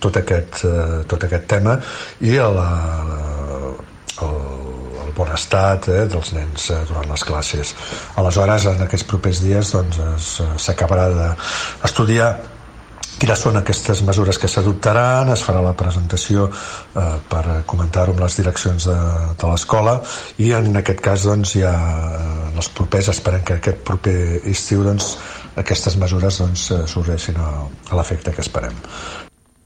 tot 0.00 0.16
aquest, 0.16 0.64
eh, 0.64 1.02
tot 1.08 1.28
aquest 1.28 1.46
tema 1.50 1.76
i 2.24 2.36
el, 2.40 2.58
el, 4.24 4.34
el 5.04 5.14
bon 5.16 5.32
estat 5.36 5.88
eh, 5.92 6.02
dels 6.08 6.32
nens 6.36 6.70
eh, 6.70 6.82
durant 6.88 7.08
les 7.12 7.24
classes. 7.28 7.76
Aleshores, 8.16 8.68
en 8.72 8.84
aquests 8.88 9.08
propers 9.08 9.44
dies 9.44 9.72
doncs, 9.76 10.40
s'acabarà 10.64 11.08
d'estudiar 11.12 12.34
quines 13.20 13.42
són 13.42 13.56
aquestes 13.60 14.02
mesures 14.06 14.38
que 14.40 14.48
s'adoptaran, 14.50 15.30
es 15.32 15.44
farà 15.46 15.62
la 15.64 15.74
presentació 15.78 16.48
eh, 16.50 17.06
per 17.30 17.62
comentar-ho 17.68 18.14
amb 18.14 18.22
les 18.24 18.38
direccions 18.40 18.88
de, 18.90 18.96
de 19.40 19.50
l'escola 19.50 19.98
i 20.42 20.52
en 20.56 20.76
aquest 20.82 21.02
cas 21.04 21.26
doncs, 21.28 21.56
ja 21.60 21.72
en 22.50 22.56
els 22.56 22.72
propers, 22.76 23.12
esperem 23.12 23.44
que 23.46 23.58
aquest 23.60 23.84
proper 23.86 24.16
estiu 24.44 24.84
doncs, 24.86 25.14
aquestes 25.56 25.96
mesures 26.00 26.42
doncs, 26.42 26.70
sorgeixin 26.92 27.38
a, 27.40 27.52
a 27.90 27.96
l'efecte 27.96 28.34
que 28.36 28.44
esperem. 28.44 28.76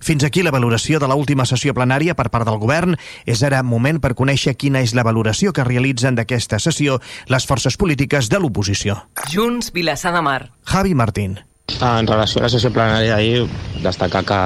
Fins 0.01 0.25
aquí 0.25 0.41
la 0.43 0.53
valoració 0.55 0.97
de 0.99 1.09
l'última 1.11 1.45
sessió 1.45 1.75
plenària 1.77 2.15
per 2.17 2.31
part 2.33 2.49
del 2.49 2.57
govern. 2.63 2.97
És 3.29 3.43
ara 3.45 3.61
moment 3.63 4.01
per 4.01 4.15
conèixer 4.17 4.57
quina 4.57 4.81
és 4.81 4.95
la 4.97 5.05
valoració 5.05 5.53
que 5.53 5.67
realitzen 5.67 6.17
d'aquesta 6.17 6.59
sessió 6.59 6.97
les 7.29 7.47
forces 7.47 7.77
polítiques 7.77 8.33
de 8.33 8.41
l'oposició. 8.41 8.97
Junts, 9.29 9.75
Vilassar 9.77 10.17
de 10.17 10.25
Mar. 10.25 10.41
Javi 10.65 10.97
Martín. 10.97 11.39
En 11.81 12.07
relació 12.07 12.41
a 12.41 12.45
la 12.45 12.51
sessió 12.53 12.73
plenària 12.75 13.17
d'ahir, 13.17 13.47
destacar 13.85 14.25
que, 14.29 14.41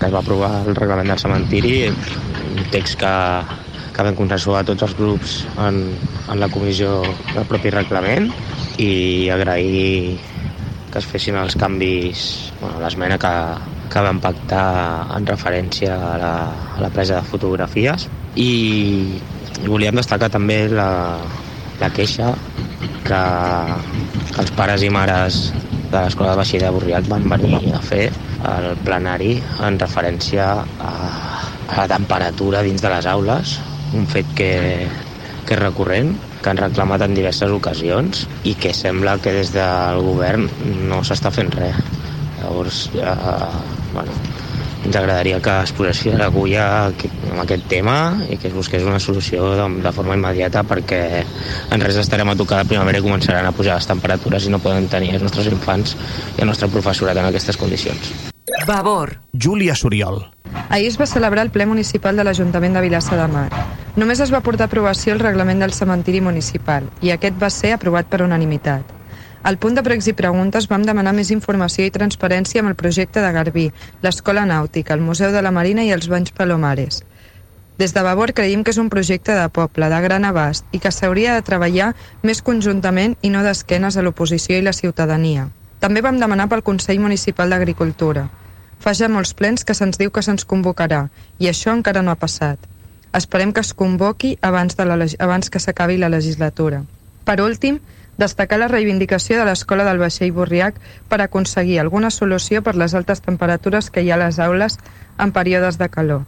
que 0.00 0.08
es 0.08 0.14
va 0.14 0.22
aprovar 0.22 0.50
el 0.64 0.74
reglament 0.78 1.12
del 1.12 1.22
cementiri, 1.22 1.76
un 1.90 2.64
text 2.72 2.98
que, 3.00 3.12
que 3.96 4.06
vam 4.08 4.16
consensuar 4.18 4.64
tots 4.68 4.86
els 4.88 4.96
grups 4.98 5.36
en, 5.62 5.82
en 6.28 6.40
la 6.42 6.50
comissió 6.52 6.98
del 7.32 7.46
propi 7.48 7.72
reglament 7.74 8.28
i 8.82 9.28
agrair 9.32 10.18
que 10.90 11.00
es 11.00 11.06
fessin 11.08 11.38
els 11.40 11.56
canvis, 11.60 12.26
bueno, 12.60 12.80
l'esmena 12.82 13.20
que, 13.20 13.32
que 13.92 14.02
vam 14.04 14.20
pactar 14.24 14.66
en 15.16 15.26
referència 15.28 15.96
a 15.96 16.12
la, 16.20 16.34
a 16.76 16.84
la 16.84 16.92
presa 16.92 17.20
de 17.20 17.30
fotografies. 17.30 18.08
I, 18.36 18.50
volíem 19.64 19.96
destacar 19.96 20.28
també 20.32 20.66
la, 20.68 20.90
la 21.80 21.90
queixa 21.96 22.32
que, 23.06 23.20
que 24.32 24.40
els 24.42 24.52
pares 24.56 24.84
i 24.84 24.90
mares 24.92 25.46
de 25.90 25.98
l'Escola 26.02 26.32
de 26.34 26.40
Baixí 26.42 26.60
de 26.62 26.70
Borriac 26.74 27.08
van 27.10 27.26
venir 27.30 27.72
a 27.74 27.80
fer 27.84 28.10
al 28.46 28.74
plenari 28.84 29.36
en 29.64 29.78
referència 29.80 30.48
a, 30.52 30.92
a 31.68 31.76
la 31.80 31.88
temperatura 31.90 32.62
dins 32.66 32.82
de 32.82 32.92
les 32.92 33.08
aules, 33.10 33.56
un 33.96 34.06
fet 34.10 34.32
que, 34.38 34.50
que 35.46 35.56
és 35.56 35.62
recurrent, 35.62 36.14
que 36.42 36.52
han 36.52 36.60
reclamat 36.60 37.06
en 37.06 37.14
diverses 37.16 37.50
ocasions 37.50 38.26
i 38.46 38.54
que 38.58 38.74
sembla 38.76 39.16
que 39.22 39.34
des 39.34 39.52
del 39.54 40.02
govern 40.04 40.46
no 40.90 41.02
s'està 41.06 41.32
fent 41.34 41.50
res. 41.54 41.78
Llavors, 42.36 42.82
eh, 42.94 43.75
ens 44.86 44.96
agradaria 44.96 45.40
que 45.42 45.54
es 45.64 45.72
posés 45.76 46.00
fil 46.04 46.14
a 46.16 46.20
l'agulla 46.22 46.66
amb 46.86 47.42
aquest 47.42 47.66
tema 47.70 47.96
i 48.30 48.38
que 48.38 48.48
es 48.50 48.54
busqués 48.54 48.86
una 48.86 49.00
solució 49.02 49.50
de, 49.58 49.66
de 49.82 49.92
forma 49.92 50.16
immediata 50.18 50.62
perquè 50.66 51.02
en 51.74 51.82
res 51.82 51.98
estarem 52.02 52.30
a 52.30 52.36
tocar 52.38 52.62
de 52.62 52.70
primavera 52.70 53.02
i 53.02 53.04
començaran 53.04 53.46
a 53.46 53.54
pujar 53.56 53.80
les 53.80 53.90
temperatures 53.90 54.46
i 54.46 54.54
no 54.54 54.62
poden 54.62 54.88
tenir 54.92 55.14
els 55.16 55.26
nostres 55.26 55.50
infants 55.50 55.96
i 56.36 56.44
el 56.44 56.50
nostre 56.50 56.70
professorat 56.72 57.18
en 57.18 57.28
aquestes 57.28 57.58
condicions. 57.58 58.14
Vavor. 58.66 59.18
Júlia 59.32 59.74
Soriol. 59.74 60.22
Ahir 60.70 60.88
es 60.88 60.98
va 60.98 61.06
celebrar 61.06 61.44
el 61.44 61.52
ple 61.54 61.66
municipal 61.66 62.16
de 62.16 62.24
l'Ajuntament 62.24 62.74
de 62.74 62.82
Vilassar 62.86 63.18
de 63.20 63.26
Mar. 63.30 63.48
Només 63.96 64.20
es 64.20 64.32
va 64.32 64.42
portar 64.44 64.66
a 64.66 64.70
aprovació 64.70 65.14
el 65.14 65.22
reglament 65.22 65.62
del 65.62 65.74
cementiri 65.74 66.20
municipal 66.20 66.88
i 67.02 67.14
aquest 67.14 67.38
va 67.42 67.50
ser 67.50 67.76
aprovat 67.76 68.10
per 68.10 68.22
unanimitat. 68.24 68.95
Al 69.46 69.58
punt 69.62 69.76
de 69.78 69.82
pregs 69.86 70.08
i 70.10 70.12
preguntes 70.18 70.64
vam 70.66 70.82
demanar 70.82 71.12
més 71.14 71.28
informació 71.30 71.84
i 71.86 71.92
transparència 71.94 72.64
amb 72.64 72.72
el 72.72 72.74
projecte 72.78 73.22
de 73.22 73.28
Garbí, 73.30 73.66
l'Escola 74.02 74.42
Nàutica, 74.42 74.96
el 74.96 75.04
Museu 75.06 75.30
de 75.30 75.42
la 75.46 75.52
Marina 75.54 75.84
i 75.86 75.92
els 75.94 76.08
Banys 76.10 76.32
Palomares. 76.34 77.04
Des 77.78 77.94
de 77.94 78.02
Vavor 78.02 78.32
creiem 78.34 78.64
que 78.66 78.74
és 78.74 78.80
un 78.82 78.90
projecte 78.90 79.36
de 79.38 79.46
poble, 79.54 79.86
de 79.86 80.00
gran 80.02 80.26
abast, 80.26 80.66
i 80.74 80.80
que 80.82 80.90
s'hauria 80.90 81.36
de 81.38 81.46
treballar 81.46 81.92
més 82.26 82.42
conjuntament 82.42 83.14
i 83.22 83.30
no 83.30 83.46
d'esquenes 83.46 83.94
a 83.94 84.02
l'oposició 84.02 84.58
i 84.58 84.66
la 84.66 84.74
ciutadania. 84.74 85.46
També 85.78 86.02
vam 86.02 86.18
demanar 86.18 86.48
pel 86.50 86.66
Consell 86.66 86.98
Municipal 86.98 87.54
d'Agricultura. 87.54 88.26
Fa 88.82 88.98
ja 88.98 89.06
molts 89.06 89.30
plens 89.30 89.62
que 89.62 89.78
se'ns 89.78 90.02
diu 90.02 90.10
que 90.10 90.26
se'ns 90.26 90.42
convocarà, 90.42 91.04
i 91.38 91.46
això 91.46 91.70
encara 91.70 92.02
no 92.02 92.10
ha 92.10 92.18
passat. 92.18 92.58
Esperem 93.14 93.54
que 93.54 93.62
es 93.62 93.70
convoqui 93.78 94.38
abans, 94.42 94.74
de 94.74 94.90
la, 94.90 95.04
abans 95.22 95.54
que 95.54 95.62
s'acabi 95.62 96.02
la 96.02 96.10
legislatura. 96.10 96.82
Per 97.22 97.38
últim, 97.46 97.78
destacar 98.18 98.58
la 98.58 98.68
reivindicació 98.68 99.38
de 99.38 99.44
l'Escola 99.48 99.84
del 99.84 100.00
Vaixell 100.02 100.32
Borriac 100.32 100.78
per 101.08 101.20
aconseguir 101.22 101.80
alguna 101.80 102.10
solució 102.10 102.62
per 102.62 102.76
les 102.76 102.94
altes 102.94 103.20
temperatures 103.20 103.90
que 103.90 104.02
hi 104.02 104.10
ha 104.10 104.16
a 104.18 104.24
les 104.24 104.38
aules 104.38 104.78
en 105.18 105.32
períodes 105.32 105.78
de 105.78 105.88
calor. 105.88 106.24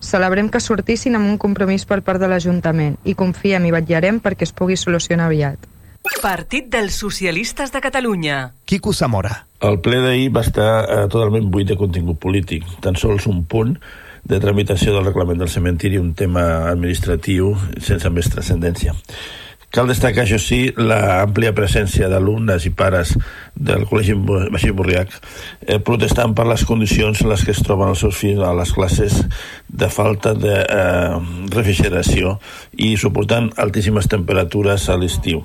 Celebrem 0.00 0.48
que 0.48 0.60
sortissin 0.62 1.18
amb 1.18 1.26
un 1.26 1.38
compromís 1.42 1.84
per 1.84 2.02
part 2.06 2.22
de 2.22 2.28
l'Ajuntament 2.30 2.96
i 3.04 3.16
confiem 3.18 3.66
i 3.66 3.74
vetllarem 3.74 4.22
perquè 4.22 4.46
es 4.46 4.54
pugui 4.54 4.78
solucionar 4.78 5.26
aviat. 5.26 5.66
Partit 6.22 6.68
dels 6.70 6.96
Socialistes 6.98 7.72
de 7.74 7.80
Catalunya. 7.82 8.54
Quico 8.64 8.92
Zamora. 8.94 9.44
El 9.60 9.80
ple 9.82 9.98
d'ahir 10.00 10.30
va 10.34 10.44
estar 10.46 10.70
eh, 10.84 11.00
totalment 11.10 11.50
buit 11.50 11.66
de 11.68 11.76
contingut 11.76 12.18
polític. 12.22 12.64
Tan 12.82 12.96
sols 12.96 13.26
un 13.26 13.42
punt 13.44 13.74
de 14.28 14.38
tramitació 14.40 14.94
del 14.94 15.08
reglament 15.08 15.42
del 15.42 15.50
cementiri, 15.50 15.98
un 15.98 16.14
tema 16.14 16.70
administratiu 16.70 17.52
sense 17.82 18.10
més 18.10 18.30
transcendència. 18.30 18.94
Cal 19.68 19.90
destacar, 19.90 20.22
això 20.24 20.38
sí, 20.40 20.70
l'àmplia 20.80 21.50
presència 21.52 22.08
d'alumnes 22.08 22.64
i 22.64 22.70
pares 22.72 23.10
del 23.52 23.84
Col·legi 23.90 24.14
Baixí 24.16 24.70
Borriac 24.72 25.12
eh, 25.12 25.76
protestant 25.84 26.32
per 26.32 26.46
les 26.48 26.64
condicions 26.64 27.20
en 27.20 27.28
les 27.28 27.44
que 27.44 27.52
es 27.52 27.60
troben 27.66 27.92
els 27.92 28.00
seus 28.00 28.16
fills 28.16 28.40
a 28.40 28.54
les 28.56 28.72
classes 28.72 29.20
de 29.68 29.90
falta 29.92 30.32
de 30.32 30.56
eh, 30.64 31.20
refrigeració 31.52 32.38
i 32.80 32.94
suportant 32.96 33.52
altíssimes 33.60 34.08
temperatures 34.08 34.88
a 34.88 34.96
l'estiu. 34.96 35.44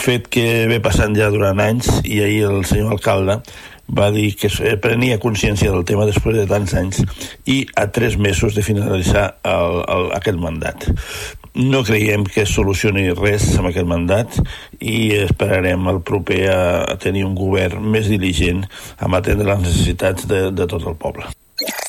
Fet 0.00 0.30
que 0.32 0.64
ve 0.68 0.80
passant 0.84 1.12
ja 1.16 1.28
durant 1.32 1.60
anys 1.60 1.90
i 2.04 2.22
ahir 2.24 2.46
el 2.48 2.64
senyor 2.68 2.96
alcalde 2.96 3.42
va 3.86 4.10
dir 4.10 4.32
que 4.40 4.48
prenia 4.82 5.20
consciència 5.22 5.70
del 5.70 5.84
tema 5.86 6.08
després 6.08 6.36
de 6.40 6.46
tants 6.50 6.72
anys 6.74 7.02
i 7.46 7.64
a 7.76 7.86
tres 7.92 8.16
mesos 8.18 8.56
de 8.56 8.64
finalitzar 8.66 9.26
el, 9.44 9.82
el, 9.84 10.08
aquest 10.16 10.40
mandat. 10.42 10.88
No 11.56 11.84
creiem 11.84 12.26
que 12.28 12.42
es 12.44 12.50
solucioni 12.52 13.06
res 13.16 13.46
amb 13.56 13.70
aquest 13.70 13.86
mandat 13.88 14.34
i 14.76 15.14
esperarem 15.16 15.86
el 15.88 16.02
proper 16.04 16.42
a 16.52 16.96
tenir 17.00 17.22
un 17.24 17.32
govern 17.38 17.80
més 17.94 18.10
diligent 18.12 18.66
a 18.98 19.08
atendre 19.16 19.46
les 19.48 19.62
necessitats 19.62 20.28
de, 20.28 20.50
de 20.52 20.66
tot 20.68 20.84
el 20.84 20.98
poble. 21.00 21.30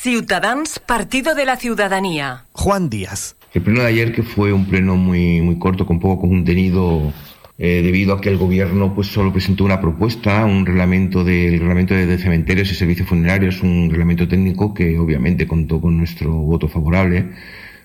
Ciutadans, 0.00 0.78
Partido 0.78 1.34
de 1.34 1.44
la 1.44 1.56
Ciudadanía. 1.56 2.46
Juan 2.52 2.88
Díaz. 2.88 3.36
El 3.52 3.60
pleno 3.60 3.82
de 3.82 3.88
ayer 3.88 4.14
que 4.14 4.22
fue 4.22 4.54
un 4.54 4.64
pleno 4.64 4.96
muy, 4.96 5.42
muy 5.42 5.58
corto, 5.58 5.84
con 5.84 6.00
poco 6.00 6.26
contenido, 6.26 7.12
eh, 7.58 7.82
debido 7.84 8.14
a 8.14 8.22
que 8.22 8.30
el 8.30 8.38
gobierno 8.38 8.94
pues 8.94 9.08
solo 9.08 9.34
presentó 9.34 9.64
una 9.64 9.82
propuesta, 9.82 10.46
un 10.46 10.64
reglamento 10.64 11.24
de, 11.24 11.50
reglamento 11.50 11.92
de, 11.92 12.06
de 12.06 12.16
cementerios 12.16 12.70
y 12.72 12.74
servicios 12.74 13.06
funerarios, 13.06 13.60
un 13.60 13.90
reglamento 13.90 14.26
técnico 14.26 14.72
que 14.72 14.98
obviamente 14.98 15.46
contó 15.46 15.78
con 15.78 15.98
nuestro 15.98 16.32
voto 16.32 16.68
favorable 16.68 17.34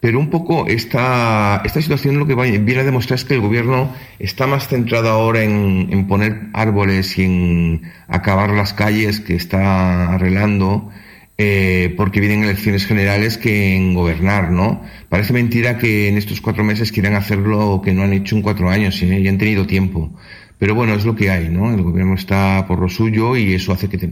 pero 0.03 0.19
un 0.19 0.29
poco 0.29 0.67
esta, 0.67 1.61
esta 1.63 1.81
situación 1.81 2.19
lo 2.19 2.27
que 2.27 2.35
viene 2.35 2.81
a 2.81 2.83
demostrar 2.83 3.17
es 3.17 3.23
que 3.23 3.35
el 3.35 3.39
gobierno 3.39 3.89
está 4.19 4.47
más 4.47 4.67
centrado 4.67 5.07
ahora 5.07 5.43
en, 5.43 5.87
en 5.91 6.07
poner 6.07 6.49
árboles 6.51 7.17
y 7.17 7.23
en 7.23 7.83
acabar 8.09 8.49
las 8.49 8.73
calles 8.73 9.21
que 9.21 9.35
está 9.35 10.13
arreglando 10.13 10.91
eh, 11.37 11.93
porque 11.95 12.19
vienen 12.19 12.43
elecciones 12.43 12.85
generales 12.85 13.37
que 13.37 13.77
en 13.77 13.93
gobernar, 13.93 14.51
¿no? 14.51 14.81
Parece 15.07 15.31
mentira 15.31 15.77
que 15.77 16.09
en 16.09 16.17
estos 16.17 16.41
cuatro 16.41 16.65
meses 16.65 16.91
quieran 16.91 17.15
hacerlo 17.15 17.81
que 17.81 17.93
no 17.93 18.03
han 18.03 18.11
hecho 18.11 18.35
en 18.35 18.41
cuatro 18.41 18.69
años, 18.69 19.01
¿eh? 19.03 19.21
y 19.21 19.27
han 19.29 19.37
tenido 19.37 19.65
tiempo. 19.65 20.11
Pero 20.59 20.75
bueno, 20.75 20.93
es 20.95 21.05
lo 21.05 21.15
que 21.15 21.29
hay, 21.29 21.49
¿no? 21.49 21.73
El 21.73 21.81
gobierno 21.81 22.13
está 22.13 22.65
por 22.67 22.79
lo 22.79 22.87
suyo 22.87 23.35
y 23.35 23.53
eso 23.53 23.71
hace 23.71 23.89
que 23.89 24.09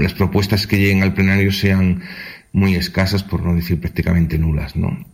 las 0.00 0.14
propuestas 0.14 0.66
que 0.66 0.78
lleguen 0.78 1.02
al 1.02 1.14
plenario 1.14 1.52
sean 1.52 2.02
muy 2.52 2.74
escasas, 2.74 3.22
por 3.22 3.42
no 3.42 3.54
decir 3.54 3.80
prácticamente 3.80 4.38
nulas, 4.38 4.76
¿no? 4.76 5.06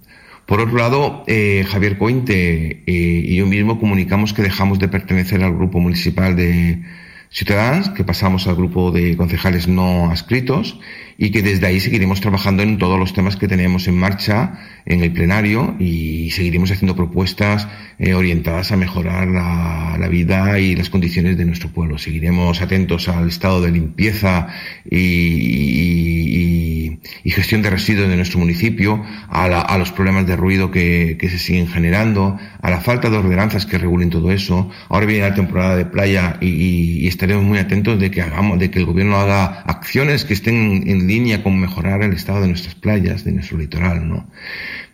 Por 0.47 0.61
otro 0.61 0.76
lado, 0.76 1.25
eh, 1.26 1.64
Javier 1.69 1.99
Cointe 1.99 2.85
eh, 2.87 3.25
y 3.26 3.35
yo 3.37 3.47
mismo 3.47 3.81
comunicamos 3.81 4.33
que 4.33 4.43
dejamos 4.43 4.78
de 4.78 4.87
pertenecer 4.87 5.43
al 5.43 5.55
grupo 5.55 5.81
municipal 5.81 6.37
de 6.37 6.83
Ciudadanos, 7.31 7.90
que 7.90 8.05
pasamos 8.05 8.47
al 8.47 8.55
grupo 8.55 8.93
de 8.93 9.16
concejales 9.16 9.66
no 9.66 10.11
adscritos 10.11 10.78
y 11.19 11.31
que 11.31 11.43
desde 11.43 11.66
ahí 11.66 11.81
seguiremos 11.81 12.21
trabajando 12.21 12.62
en 12.62 12.78
todos 12.78 12.99
los 12.99 13.12
temas 13.12 13.37
que 13.37 13.49
tenemos 13.49 13.88
en 13.88 13.99
marcha 13.99 14.61
en 14.85 15.02
el 15.02 15.12
plenario 15.12 15.75
y 15.81 16.31
seguiremos 16.31 16.71
haciendo 16.71 16.95
propuestas 16.95 17.66
eh, 17.99 18.14
orientadas 18.14 18.71
a 18.71 18.76
mejorar 18.76 19.26
la, 19.26 19.97
la, 19.99 20.09
vida 20.09 20.61
y 20.61 20.76
las 20.76 20.88
condiciones 20.88 21.37
de 21.37 21.45
nuestro 21.45 21.71
pueblo. 21.71 21.99
Seguiremos 21.99 22.62
atentos 22.62 23.09
al 23.09 23.28
estado 23.28 23.61
de 23.61 23.73
limpieza 23.73 24.47
y, 24.88 24.97
y, 24.97 26.28
y 26.28 26.75
gestión 27.25 27.62
de 27.62 27.70
residuos 27.70 28.08
de 28.08 28.16
nuestro 28.16 28.38
municipio, 28.38 29.04
a, 29.28 29.48
la, 29.48 29.60
a 29.60 29.78
los 29.78 29.92
problemas 29.92 30.26
de 30.26 30.36
ruido 30.36 30.70
que, 30.70 31.16
que, 31.18 31.28
se 31.28 31.38
siguen 31.38 31.68
generando, 31.68 32.38
a 32.62 32.70
la 32.70 32.80
falta 32.80 33.10
de 33.10 33.16
ordenanzas 33.16 33.66
que 33.66 33.78
regulen 33.78 34.10
todo 34.10 34.30
eso. 34.30 34.70
Ahora 34.88 35.06
viene 35.06 35.28
la 35.28 35.34
temporada 35.34 35.76
de 35.76 35.84
playa 35.84 36.36
y, 36.40 36.48
y 36.48 37.06
estaremos 37.08 37.44
muy 37.44 37.58
atentos 37.58 37.98
de 37.98 38.10
que 38.10 38.22
hagamos, 38.22 38.58
de 38.58 38.70
que 38.70 38.78
el 38.78 38.86
gobierno 38.86 39.16
haga 39.16 39.62
acciones 39.62 40.25
que 40.25 40.34
estén 40.34 40.84
en 40.86 41.06
línea 41.06 41.42
con 41.42 41.58
mejorar 41.58 42.02
el 42.02 42.12
estado 42.12 42.40
de 42.42 42.48
nuestras 42.48 42.75
playas, 42.75 43.25
de 43.25 43.32
nuestro 43.32 43.58
litoral, 43.58 44.08
¿no? 44.08 44.28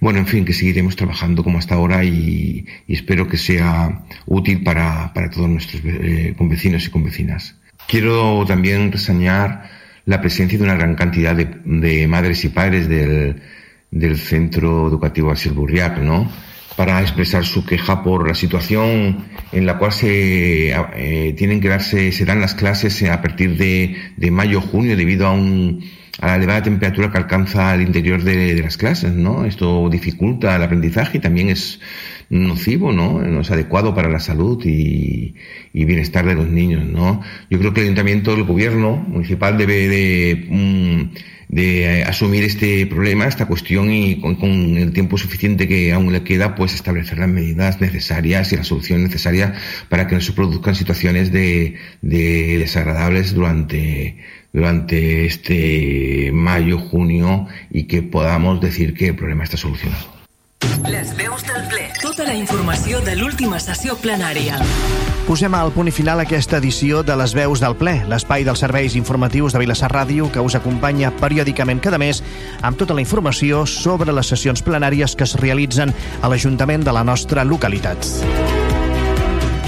Bueno, 0.00 0.18
en 0.18 0.26
fin, 0.26 0.44
que 0.44 0.52
seguiremos 0.52 0.96
trabajando 0.96 1.44
como 1.44 1.58
hasta 1.58 1.76
ahora 1.76 2.02
y, 2.02 2.66
y 2.88 2.92
espero 2.92 3.28
que 3.28 3.36
sea 3.36 4.02
útil 4.26 4.64
para, 4.64 5.12
para 5.14 5.30
todos 5.30 5.48
nuestros 5.48 5.80
eh, 5.84 6.34
convecinos 6.36 6.86
y 6.86 6.90
convecinas. 6.90 7.54
Quiero 7.86 8.44
también 8.46 8.90
reseñar 8.90 9.70
la 10.04 10.20
presencia 10.20 10.58
de 10.58 10.64
una 10.64 10.74
gran 10.74 10.94
cantidad 10.94 11.34
de, 11.34 11.48
de 11.64 12.06
madres 12.08 12.44
y 12.44 12.48
padres 12.48 12.88
del, 12.88 13.40
del 13.90 14.18
Centro 14.18 14.88
Educativo 14.88 15.30
Asier 15.30 15.54
Burriac, 15.54 15.98
¿no? 15.98 16.30
Para 16.76 17.00
expresar 17.00 17.44
su 17.44 17.64
queja 17.64 18.02
por 18.02 18.26
la 18.26 18.34
situación 18.34 19.24
en 19.52 19.66
la 19.66 19.78
cual 19.78 19.92
se 19.92 20.70
eh, 20.70 21.34
tienen 21.36 21.60
que 21.60 21.68
darse, 21.68 22.12
se 22.12 22.24
dan 22.24 22.40
las 22.40 22.54
clases 22.54 23.02
a 23.04 23.20
partir 23.20 23.56
de, 23.56 23.96
de 24.16 24.30
mayo 24.30 24.60
junio 24.60 24.96
debido 24.96 25.26
a 25.26 25.32
un 25.32 25.84
a 26.20 26.26
la 26.28 26.36
elevada 26.36 26.62
temperatura 26.62 27.10
que 27.10 27.18
alcanza 27.18 27.72
al 27.72 27.80
interior 27.80 28.22
de, 28.22 28.54
de, 28.54 28.62
las 28.62 28.76
clases, 28.76 29.12
¿no? 29.12 29.44
Esto 29.44 29.88
dificulta 29.90 30.54
el 30.54 30.62
aprendizaje 30.62 31.18
y 31.18 31.20
también 31.20 31.48
es 31.48 31.80
nocivo, 32.28 32.92
¿no? 32.92 33.20
No 33.20 33.40
es 33.40 33.50
adecuado 33.50 33.94
para 33.94 34.08
la 34.08 34.20
salud 34.20 34.62
y, 34.64 35.34
y 35.72 35.84
bienestar 35.84 36.26
de 36.26 36.34
los 36.34 36.48
niños, 36.48 36.86
¿no? 36.86 37.22
Yo 37.50 37.58
creo 37.58 37.72
que 37.72 37.80
el 37.80 37.86
ayuntamiento, 37.86 38.34
el 38.34 38.44
gobierno 38.44 38.96
municipal 38.96 39.56
debe 39.56 39.88
de, 39.88 40.46
um, 40.50 41.10
de 41.52 42.02
asumir 42.04 42.44
este 42.44 42.86
problema, 42.86 43.26
esta 43.26 43.46
cuestión 43.46 43.92
y 43.92 44.20
con, 44.20 44.36
con, 44.36 44.50
el 44.78 44.92
tiempo 44.92 45.18
suficiente 45.18 45.68
que 45.68 45.92
aún 45.92 46.10
le 46.10 46.24
queda, 46.24 46.54
pues 46.54 46.74
establecer 46.74 47.18
las 47.18 47.28
medidas 47.28 47.80
necesarias 47.80 48.52
y 48.52 48.56
la 48.56 48.64
solución 48.64 49.04
necesaria 49.04 49.54
para 49.90 50.06
que 50.06 50.14
no 50.14 50.22
se 50.22 50.32
produzcan 50.32 50.74
situaciones 50.74 51.30
de, 51.30 51.76
de 52.00 52.58
desagradables 52.58 53.34
durante 53.34 54.16
durante 54.52 55.24
este 55.24 56.30
mayo, 56.32 56.78
junio 56.78 57.48
i 57.70 57.84
que 57.84 58.02
podamos 58.02 58.60
decir 58.60 58.92
que 58.92 59.08
el 59.08 59.16
problema 59.16 59.48
està 59.48 59.56
solucionat. 59.56 60.11
Les 60.88 61.12
veus 61.16 61.42
del 61.46 61.62
ple. 61.70 61.86
Tota 62.02 62.24
la 62.26 62.34
informació 62.34 63.00
de 63.04 63.14
l'última 63.16 63.58
sessió 63.62 63.96
plenària. 64.00 64.58
Posem 65.26 65.54
al 65.54 65.70
punt 65.72 65.86
i 65.88 65.94
final 65.94 66.20
aquesta 66.20 66.58
edició 66.58 67.02
de 67.06 67.14
Les 67.16 67.32
veus 67.34 67.62
del 67.62 67.76
ple, 67.78 67.94
l'espai 68.10 68.42
dels 68.44 68.60
serveis 68.64 68.96
informatius 68.98 69.54
de 69.54 69.62
Vilassar 69.62 69.92
Ràdio 69.92 70.26
que 70.34 70.42
us 70.42 70.56
acompanya 70.58 71.12
periòdicament 71.20 71.80
cada 71.80 71.98
mes 72.02 72.22
amb 72.60 72.78
tota 72.78 72.94
la 72.94 73.04
informació 73.04 73.62
sobre 73.66 74.12
les 74.12 74.28
sessions 74.34 74.62
plenàries 74.66 75.14
que 75.16 75.24
es 75.24 75.36
realitzen 75.40 75.94
a 76.20 76.28
l'Ajuntament 76.28 76.84
de 76.84 76.92
la 76.92 77.04
nostra 77.06 77.44
localitat. 77.44 78.06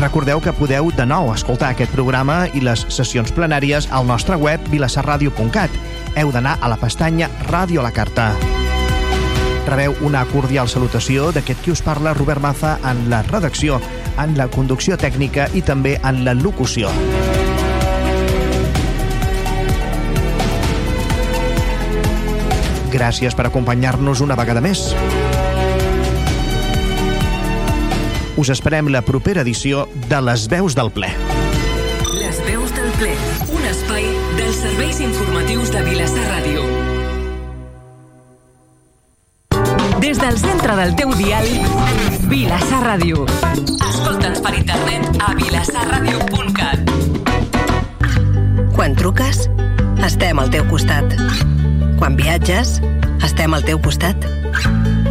Recordeu 0.01 0.43
que 0.43 0.53
podeu 0.53 0.91
de 0.93 1.07
nou 1.07 1.31
escoltar 1.33 1.71
aquest 1.73 1.95
programa 1.95 2.45
i 2.53 2.61
les 2.61 2.83
sessions 2.93 3.33
plenàries 3.33 3.87
al 3.91 4.05
nostre 4.11 4.37
web 4.37 4.61
vilassarradio.cat. 4.75 5.71
Heu 6.19 6.35
d'anar 6.35 6.59
a 6.61 6.69
la 6.69 6.77
pestanya 6.77 7.31
Ràdio 7.47 7.81
a 7.81 7.89
la 7.89 7.95
Carta. 7.95 8.33
Rebeu 9.65 9.95
una 10.05 10.27
cordial 10.29 10.69
salutació 10.69 11.31
d'aquest 11.33 11.63
qui 11.65 11.73
us 11.73 11.81
parla, 11.81 12.13
Robert 12.13 12.43
Maza, 12.45 12.77
en 12.85 13.07
la 13.09 13.23
redacció, 13.25 13.81
en 14.21 14.37
la 14.37 14.49
conducció 14.53 14.99
tècnica 15.01 15.49
i 15.57 15.63
també 15.65 15.97
en 16.05 16.21
la 16.27 16.35
locució. 16.37 16.93
Gràcies 22.93 23.35
per 23.35 23.49
acompanyar-nos 23.49 24.21
una 24.23 24.37
vegada 24.39 24.61
més. 24.63 24.93
Us 28.37 28.51
esperem 28.53 28.93
la 28.93 29.01
propera 29.03 29.43
edició 29.43 29.89
de 30.11 30.21
Les 30.29 30.47
Veus 30.53 30.77
del 30.77 30.93
Ple. 30.95 31.11
Les 32.21 32.41
Veus 32.47 32.75
del 32.77 32.91
Ple, 33.01 33.15
un 33.49 33.71
espai 33.71 34.11
dels 34.37 34.59
serveis 34.63 35.01
informatius 35.01 35.73
de 35.75 35.87
Vilassar 35.89 36.27
Ràdio. 36.35 36.94
Des 40.05 40.19
del 40.19 40.37
centre 40.37 40.77
del 40.77 40.91
teu 41.01 41.09
dial, 41.17 41.47
Vilassar 42.29 42.83
Ràdio. 42.85 43.23
Escolta'ns 43.89 44.43
per 44.45 44.53
internet 44.59 45.17
a 45.17 45.31
vilassarradio.cat. 45.39 46.93
Quan 48.77 48.99
truques, 49.01 49.49
estem 50.05 50.43
al 50.45 50.53
teu 50.53 50.69
costat. 50.69 51.17
Quan 51.97 52.21
viatges, 52.21 52.83
estem 53.25 53.57
al 53.57 53.65
teu 53.65 53.81
costat. 53.81 54.29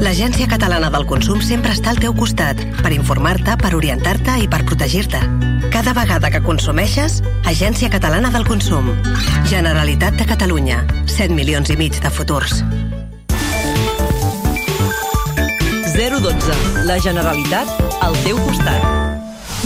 L'Agència 0.06 0.46
Catalana 0.54 0.94
del 0.94 1.10
Consum 1.10 1.42
sempre 1.42 1.74
està 1.74 1.90
al 1.90 1.98
teu 2.06 2.14
costat 2.14 2.62
per 2.86 2.94
informar-te, 2.94 3.58
per 3.66 3.74
orientar-te 3.74 4.38
i 4.46 4.48
per 4.48 4.62
protegir-te. 4.62 5.26
Cada 5.74 5.98
vegada 5.98 6.30
que 6.30 6.46
consumeixes, 6.46 7.24
Agència 7.50 7.90
Catalana 7.90 8.30
del 8.30 8.46
Consum. 8.46 8.94
Generalitat 9.50 10.22
de 10.22 10.30
Catalunya. 10.38 10.86
7 11.10 11.34
milions 11.34 11.74
i 11.74 11.82
mig 11.82 11.98
de 11.98 12.14
futurs. 12.14 12.62
012. 15.94 16.86
La 16.86 16.98
Generalitat 16.98 17.70
al 18.02 18.16
teu 18.26 18.40
costat. 18.42 18.82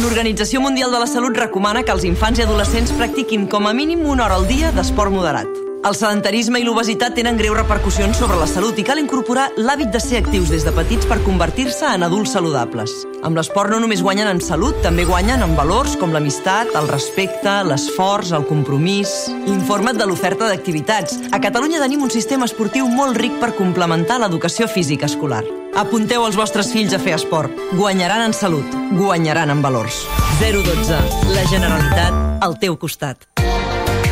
L'Organització 0.04 0.60
Mundial 0.60 0.92
de 0.92 1.00
la 1.00 1.08
Salut 1.08 1.38
recomana 1.40 1.86
que 1.88 1.94
els 1.96 2.04
infants 2.04 2.42
i 2.42 2.44
adolescents 2.44 2.92
practiquin 3.00 3.46
com 3.48 3.66
a 3.66 3.72
mínim 3.74 4.04
una 4.04 4.26
hora 4.26 4.36
al 4.36 4.48
dia 4.50 4.74
d'esport 4.76 5.13
moderat. 5.13 5.48
El 5.88 5.96
sedentarisme 5.96 6.60
i 6.60 6.66
l'obesitat 6.66 7.16
tenen 7.16 7.38
greus 7.40 7.56
repercussions 7.56 8.20
sobre 8.20 8.36
la 8.36 8.48
salut 8.50 8.76
i 8.76 8.84
cal 8.84 9.00
incorporar 9.00 9.46
l'hàbit 9.56 9.94
de 9.94 10.02
ser 10.04 10.20
actius 10.20 10.50
des 10.52 10.66
de 10.68 10.74
petits 10.76 11.08
per 11.08 11.22
convertir-se 11.24 11.88
en 11.96 12.04
adults 12.04 12.34
saludables. 12.36 12.92
Amb 13.24 13.40
l'esport 13.40 13.72
no 13.72 13.80
només 13.80 14.04
guanyen 14.04 14.28
en 14.28 14.42
salut, 14.44 14.76
també 14.84 15.06
guanyen 15.08 15.46
en 15.46 15.56
valors 15.56 15.96
com 16.02 16.12
l'amistat, 16.12 16.76
el 16.76 16.90
respecte, 16.92 17.54
l'esforç, 17.70 18.34
el 18.36 18.44
compromís... 18.50 19.16
Informa't 19.48 19.96
de 19.96 20.10
l'oferta 20.10 20.52
d'activitats. 20.52 21.22
A 21.32 21.40
Catalunya 21.40 21.80
tenim 21.80 22.04
un 22.04 22.12
sistema 22.12 22.50
esportiu 22.52 22.92
molt 22.92 23.16
ric 23.16 23.40
per 23.40 23.54
complementar 23.56 24.20
l'educació 24.20 24.68
física 24.68 25.08
escolar. 25.08 25.46
Apunteu 25.78 26.24
els 26.26 26.34
vostres 26.34 26.72
fills 26.74 26.96
a 26.96 26.98
fer 26.98 27.13
esport. 27.13 27.54
Guanyaran 27.78 28.24
en 28.26 28.34
salut, 28.34 28.78
guanyaran 28.98 29.52
en 29.54 29.62
valors. 29.62 30.00
012. 30.40 30.98
La 31.36 31.44
Generalitat 31.52 32.42
al 32.42 32.58
teu 32.58 32.80
costat. 32.82 33.28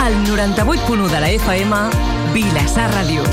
El 0.05 0.19
98.1 0.27 1.09
de 1.09 1.23
la 1.23 1.31
FM, 1.39 1.81
Vilassar 2.37 2.85
Ràdio. 2.93 3.25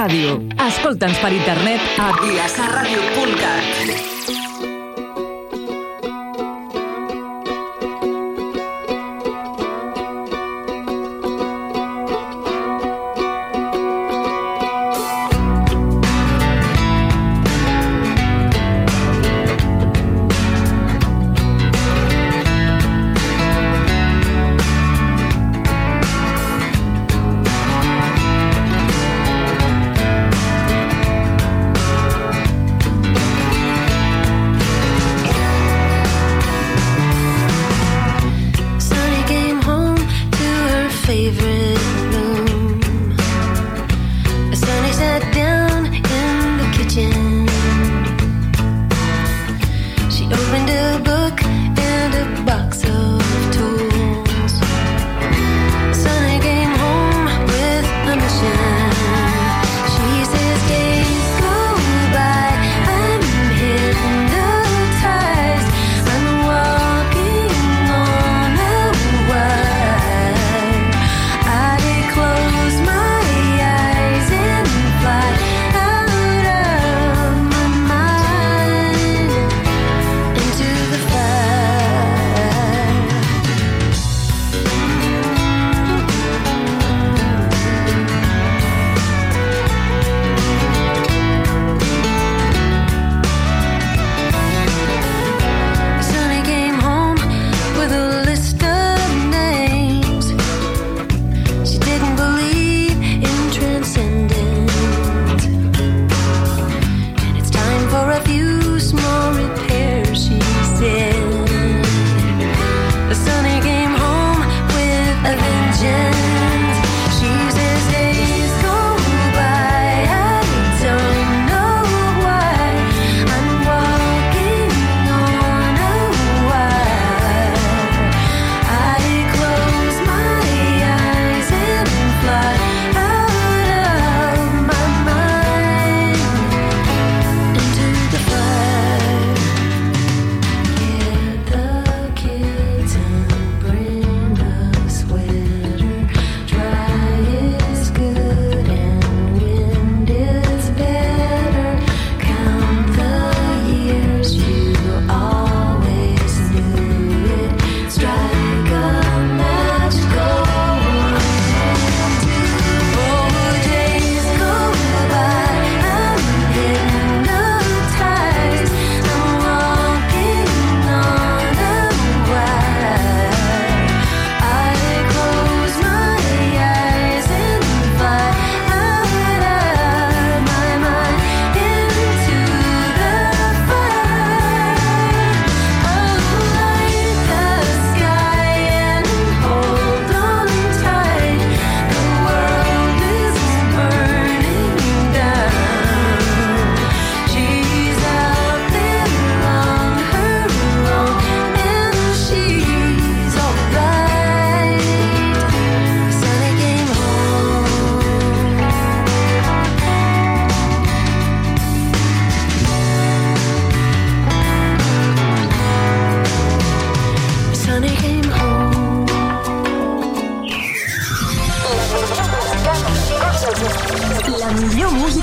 Ràdio. 0.00 0.36
Escolta'ns 0.64 1.18
per 1.20 1.28
internet 1.36 2.00
a 2.00 2.08
vilassarradio.cat. 2.22 4.19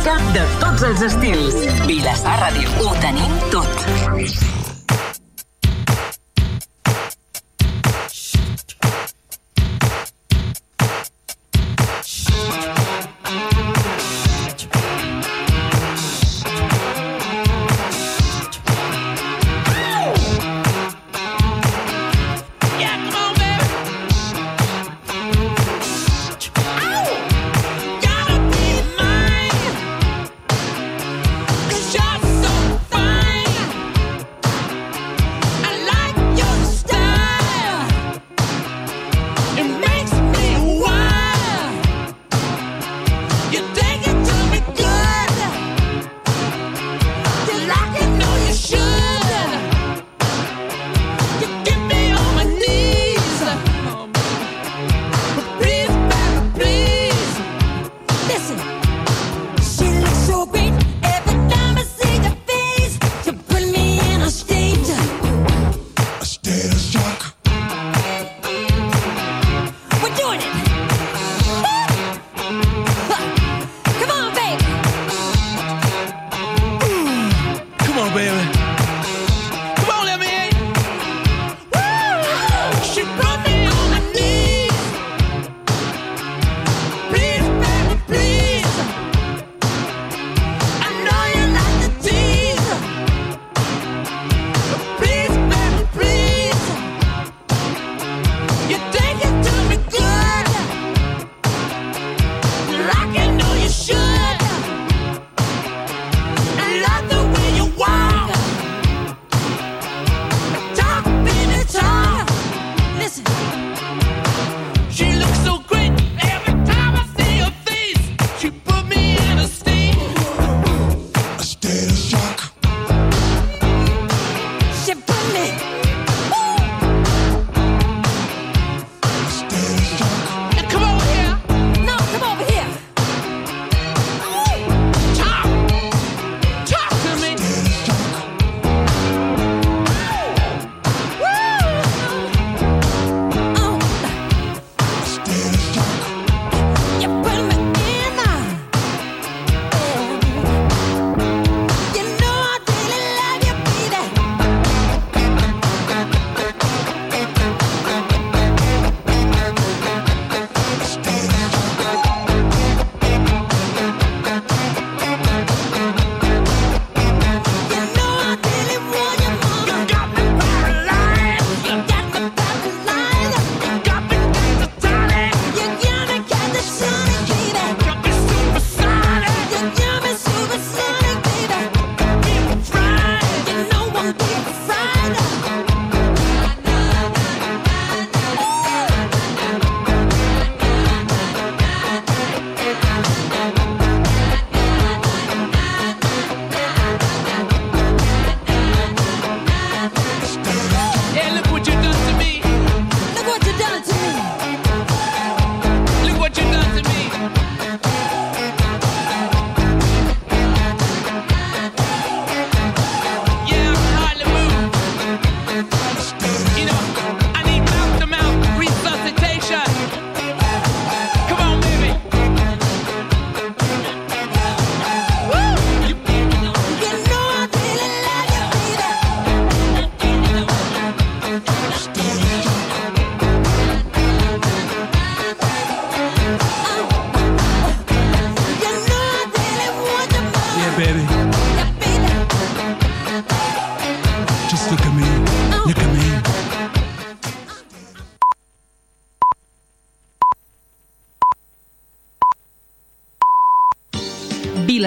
xarxa 0.08 0.34
de 0.34 0.44
tots 0.62 0.84
els 0.88 1.02
estils. 1.08 1.58
Vilassar 1.90 2.38
Ràdio, 2.40 2.72
ho 2.84 2.94
tenim 3.04 3.34
tot. 3.52 4.57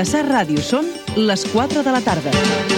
Vilassar 0.01 0.23
Ràdio 0.25 0.63
són 0.65 0.87
les 1.29 1.45
4 1.53 1.85
de 1.85 1.93
la 1.93 2.01
tarda. 2.01 2.70